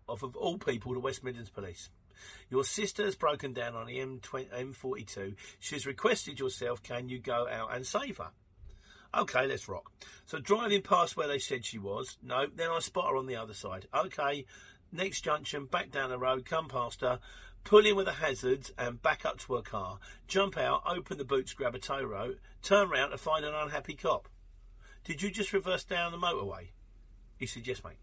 of, 0.09 0.23
of 0.23 0.35
all 0.35 0.57
people 0.57 0.93
the 0.93 0.99
West 0.99 1.23
Midlands 1.23 1.49
Police. 1.49 1.89
Your 2.49 2.63
sister 2.63 3.03
has 3.05 3.15
broken 3.15 3.53
down 3.53 3.75
on 3.75 3.87
the 3.87 3.97
M20, 3.99 4.49
M42. 4.49 5.35
She's 5.59 5.85
requested 5.85 6.39
yourself, 6.39 6.81
can 6.81 7.09
you 7.09 7.19
go 7.19 7.47
out 7.47 7.75
and 7.75 7.85
save 7.85 8.17
her? 8.17 8.31
Okay, 9.15 9.47
let's 9.47 9.67
rock. 9.67 9.91
So 10.25 10.39
driving 10.39 10.81
past 10.81 11.15
where 11.15 11.27
they 11.27 11.39
said 11.39 11.65
she 11.65 11.77
was, 11.77 12.17
no, 12.21 12.47
then 12.53 12.69
I 12.69 12.79
spot 12.79 13.09
her 13.09 13.17
on 13.17 13.27
the 13.27 13.35
other 13.35 13.53
side. 13.53 13.87
Okay, 13.93 14.45
next 14.91 15.21
junction, 15.21 15.65
back 15.65 15.91
down 15.91 16.09
the 16.09 16.17
road, 16.17 16.45
come 16.45 16.67
past 16.67 17.01
her, 17.01 17.19
pull 17.63 17.85
in 17.85 17.95
with 17.95 18.05
the 18.05 18.13
hazards 18.13 18.71
and 18.77 19.01
back 19.01 19.25
up 19.25 19.37
to 19.39 19.55
her 19.55 19.61
car, 19.61 19.99
jump 20.27 20.57
out, 20.57 20.83
open 20.85 21.17
the 21.17 21.25
boots, 21.25 21.53
grab 21.53 21.75
a 21.75 21.79
tow 21.79 22.03
rope, 22.03 22.37
turn 22.61 22.89
round 22.89 23.11
to 23.11 23.17
find 23.17 23.45
an 23.45 23.53
unhappy 23.53 23.93
cop. 23.93 24.27
Did 25.03 25.21
you 25.21 25.31
just 25.31 25.53
reverse 25.53 25.83
down 25.83 26.11
the 26.11 26.17
motorway? 26.17 26.69
He 27.37 27.45
said, 27.45 27.67
yes, 27.67 27.83
mate. 27.83 27.97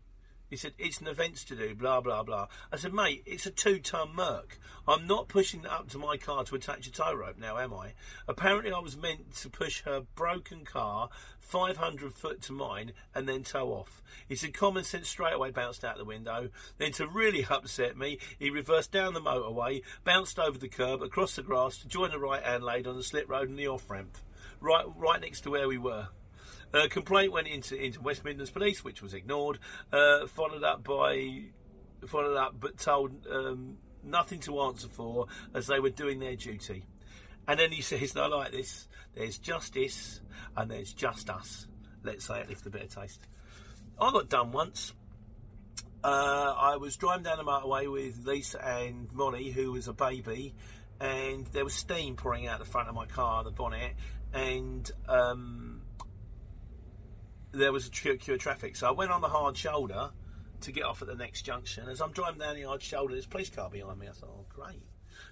He 0.54 0.58
said, 0.58 0.74
it's 0.78 1.00
an 1.00 1.08
events 1.08 1.42
to 1.46 1.56
do, 1.56 1.74
blah, 1.74 2.00
blah, 2.00 2.22
blah. 2.22 2.46
I 2.70 2.76
said, 2.76 2.94
mate, 2.94 3.24
it's 3.26 3.44
a 3.44 3.50
two 3.50 3.80
ton 3.80 4.14
Merc. 4.14 4.56
I'm 4.86 5.04
not 5.04 5.26
pushing 5.26 5.64
it 5.64 5.66
up 5.66 5.88
to 5.88 5.98
my 5.98 6.16
car 6.16 6.44
to 6.44 6.54
attach 6.54 6.86
a 6.86 6.92
tow 6.92 7.12
rope 7.12 7.38
now, 7.40 7.58
am 7.58 7.74
I? 7.74 7.94
Apparently, 8.28 8.70
I 8.70 8.78
was 8.78 8.96
meant 8.96 9.34
to 9.38 9.50
push 9.50 9.82
her 9.82 10.02
broken 10.14 10.64
car 10.64 11.08
500 11.40 12.14
foot 12.14 12.40
to 12.42 12.52
mine 12.52 12.92
and 13.16 13.28
then 13.28 13.42
tow 13.42 13.70
off. 13.70 14.00
He 14.28 14.36
said, 14.36 14.54
common 14.54 14.84
sense 14.84 15.08
straight 15.08 15.34
away 15.34 15.50
bounced 15.50 15.84
out 15.84 15.98
the 15.98 16.04
window. 16.04 16.50
Then, 16.78 16.92
to 16.92 17.08
really 17.08 17.44
upset 17.50 17.98
me, 17.98 18.20
he 18.38 18.48
reversed 18.48 18.92
down 18.92 19.14
the 19.14 19.20
motorway, 19.20 19.82
bounced 20.04 20.38
over 20.38 20.56
the 20.56 20.68
curb, 20.68 21.02
across 21.02 21.34
the 21.34 21.42
grass 21.42 21.78
to 21.78 21.88
join 21.88 22.12
the 22.12 22.20
right 22.20 22.44
hand 22.44 22.62
lane 22.62 22.86
on 22.86 22.96
the 22.96 23.02
slip 23.02 23.28
road 23.28 23.48
and 23.48 23.58
the 23.58 23.66
off 23.66 23.90
ramp, 23.90 24.16
right, 24.60 24.86
right 24.94 25.20
next 25.20 25.40
to 25.40 25.50
where 25.50 25.66
we 25.66 25.78
were. 25.78 26.10
A 26.74 26.88
complaint 26.88 27.30
went 27.30 27.46
into 27.46 27.80
into 27.80 28.00
West 28.00 28.24
Midlands 28.24 28.50
Police, 28.50 28.82
which 28.82 29.00
was 29.00 29.14
ignored. 29.14 29.60
Uh, 29.92 30.26
followed 30.26 30.64
up 30.64 30.82
by 30.82 31.44
followed 32.04 32.36
up, 32.36 32.56
but 32.58 32.78
told 32.78 33.26
um, 33.30 33.76
nothing 34.02 34.40
to 34.40 34.60
answer 34.62 34.88
for 34.88 35.28
as 35.54 35.68
they 35.68 35.78
were 35.78 35.90
doing 35.90 36.18
their 36.18 36.34
duty. 36.34 36.84
And 37.46 37.60
then 37.60 37.70
he 37.70 37.80
says, 37.80 38.16
"I 38.16 38.26
like 38.26 38.50
this. 38.50 38.88
There's 39.14 39.38
justice 39.38 40.20
and 40.56 40.68
there's 40.68 40.92
just 40.92 41.30
us. 41.30 41.68
Let's 42.02 42.26
say 42.26 42.40
it 42.40 42.48
lift 42.48 42.66
a 42.66 42.70
bit 42.70 42.82
of 42.82 42.94
taste." 42.94 43.20
I 44.00 44.10
got 44.10 44.28
done 44.28 44.50
once. 44.50 44.92
Uh, 46.02 46.54
I 46.58 46.76
was 46.76 46.96
driving 46.96 47.22
down 47.22 47.38
the 47.38 47.44
motorway 47.44 47.90
with 47.90 48.26
Lisa 48.26 48.62
and 48.62 49.12
Molly, 49.12 49.52
who 49.52 49.70
was 49.70 49.86
a 49.86 49.92
baby, 49.92 50.56
and 51.00 51.46
there 51.46 51.64
was 51.64 51.74
steam 51.74 52.16
pouring 52.16 52.48
out 52.48 52.58
the 52.58 52.64
front 52.64 52.88
of 52.88 52.96
my 52.96 53.06
car, 53.06 53.44
the 53.44 53.52
bonnet, 53.52 53.94
and 54.32 54.90
um, 55.08 55.83
there 57.54 57.72
was 57.72 57.86
a 57.86 57.90
queue 57.90 58.12
of 58.14 58.38
traffic. 58.38 58.76
So 58.76 58.88
I 58.88 58.90
went 58.90 59.10
on 59.10 59.20
the 59.20 59.28
hard 59.28 59.56
shoulder 59.56 60.10
to 60.60 60.72
get 60.72 60.84
off 60.84 61.02
at 61.02 61.08
the 61.08 61.14
next 61.14 61.42
junction. 61.42 61.88
As 61.88 62.00
I'm 62.00 62.12
driving 62.12 62.40
down 62.40 62.56
the 62.56 62.62
hard 62.62 62.82
shoulder, 62.82 63.14
there's 63.14 63.26
a 63.26 63.28
police 63.28 63.50
car 63.50 63.70
behind 63.70 63.98
me. 63.98 64.08
I 64.08 64.12
thought, 64.12 64.30
oh, 64.32 64.46
great. 64.48 64.82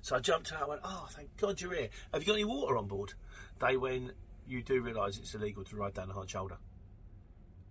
So 0.02 0.16
I 0.16 0.20
jumped 0.20 0.52
out. 0.52 0.62
I 0.62 0.68
went, 0.68 0.80
oh, 0.85 1.08
thank 1.11 1.37
God 1.37 1.61
you're 1.61 1.74
here. 1.74 1.88
Have 2.12 2.22
you 2.22 2.26
got 2.26 2.35
any 2.35 2.44
water 2.44 2.76
on 2.76 2.87
board? 2.87 3.14
They 3.61 3.76
went, 3.76 4.12
you 4.46 4.62
do 4.62 4.80
realise 4.80 5.18
it's 5.18 5.35
illegal 5.35 5.64
to 5.64 5.76
ride 5.76 5.94
down 5.94 6.08
the 6.08 6.14
hard 6.14 6.30
shoulder. 6.30 6.56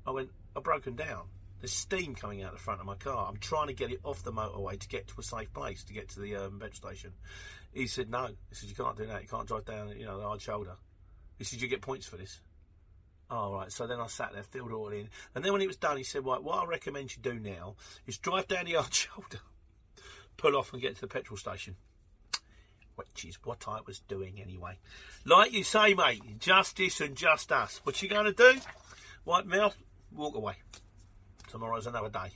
I 0.06 0.12
went, 0.12 0.30
I've 0.56 0.64
broken 0.64 0.96
down. 0.96 1.24
There's 1.60 1.74
steam 1.74 2.16
coming 2.16 2.42
out 2.42 2.54
the 2.54 2.60
front 2.60 2.80
of 2.80 2.88
my 2.88 2.96
car. 2.96 3.28
I'm 3.30 3.38
trying 3.38 3.68
to 3.68 3.74
get 3.74 3.92
it 3.92 4.00
off 4.04 4.24
the 4.24 4.32
motorway 4.32 4.80
to 4.80 4.88
get 4.88 5.08
to 5.10 5.14
a 5.20 5.24
safe 5.24 5.54
place, 5.54 5.84
to 5.84 5.94
get 5.94 6.10
to 6.10 6.20
the 6.20 6.36
um, 6.38 6.60
petrol 6.60 6.92
station. 6.92 7.14
He 7.72 7.86
said, 7.86 8.10
no. 8.10 8.28
He 8.50 8.56
said, 8.56 8.70
you 8.70 8.76
can't 8.76 8.98
do 8.98 9.06
that. 9.06 9.22
You 9.22 9.28
can't 9.28 9.48
drive 9.48 9.66
down, 9.66 9.90
you 9.90 10.06
know, 10.06 10.18
the 10.18 10.26
hard 10.26 10.42
shoulder. 10.42 10.76
He 11.38 11.44
said, 11.44 11.62
you 11.62 11.68
get 11.68 11.82
points 11.82 12.08
for 12.08 12.18
this. 12.18 12.42
All 13.32 13.54
right. 13.54 13.72
So 13.72 13.88
then 13.88 14.02
I 14.02 14.08
sat 14.08 14.34
there, 14.34 14.44
filled 14.44 14.72
it 14.72 14.74
all 14.74 14.90
in. 14.90 15.10
And 15.34 15.44
then 15.44 15.54
when 15.54 15.62
it 15.62 15.68
was 15.68 15.78
done, 15.78 15.96
he 15.96 16.04
said, 16.04 16.26
right, 16.26 16.44
what 16.44 16.64
I 16.64 16.66
recommend 16.66 17.16
you 17.16 17.22
do 17.24 17.40
now 17.40 17.76
is 18.06 18.18
drive 18.18 18.48
down 18.50 18.66
the 18.66 18.74
hard 18.74 18.94
shoulder, 18.94 19.40
pull 20.36 20.58
off 20.58 20.74
and 20.74 20.82
get 20.82 20.96
to 20.96 21.02
the 21.02 21.08
petrol 21.08 21.38
station. 21.38 21.78
Which 22.96 23.24
is 23.26 23.40
what 23.46 23.68
I 23.70 23.80
was 23.88 24.00
doing 24.00 24.40
anyway. 24.42 24.78
Like 25.26 25.54
you 25.54 25.64
say, 25.64 25.94
mate, 25.94 26.40
justice 26.40 27.00
and 27.00 27.16
just 27.16 27.52
us. 27.52 27.80
What 27.84 28.02
you 28.02 28.10
going 28.10 28.26
to 28.26 28.34
do? 28.34 28.60
White 29.24 29.48
mouth, 29.48 29.78
walk 30.14 30.36
away. 30.36 30.56
Tomorrow's 31.48 31.88
another 31.88 32.10
day. 32.10 32.34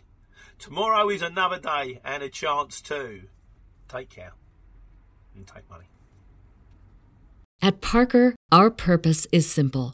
Tomorrow 0.59 1.09
is 1.09 1.21
another 1.21 1.59
day 1.59 1.99
and 2.05 2.23
a 2.23 2.29
chance 2.29 2.79
to 2.81 3.23
take 3.89 4.09
care 4.09 4.31
and 5.35 5.45
take 5.45 5.69
money. 5.69 5.85
At 7.61 7.81
Parker, 7.81 8.35
our 8.51 8.71
purpose 8.71 9.27
is 9.33 9.49
simple. 9.49 9.93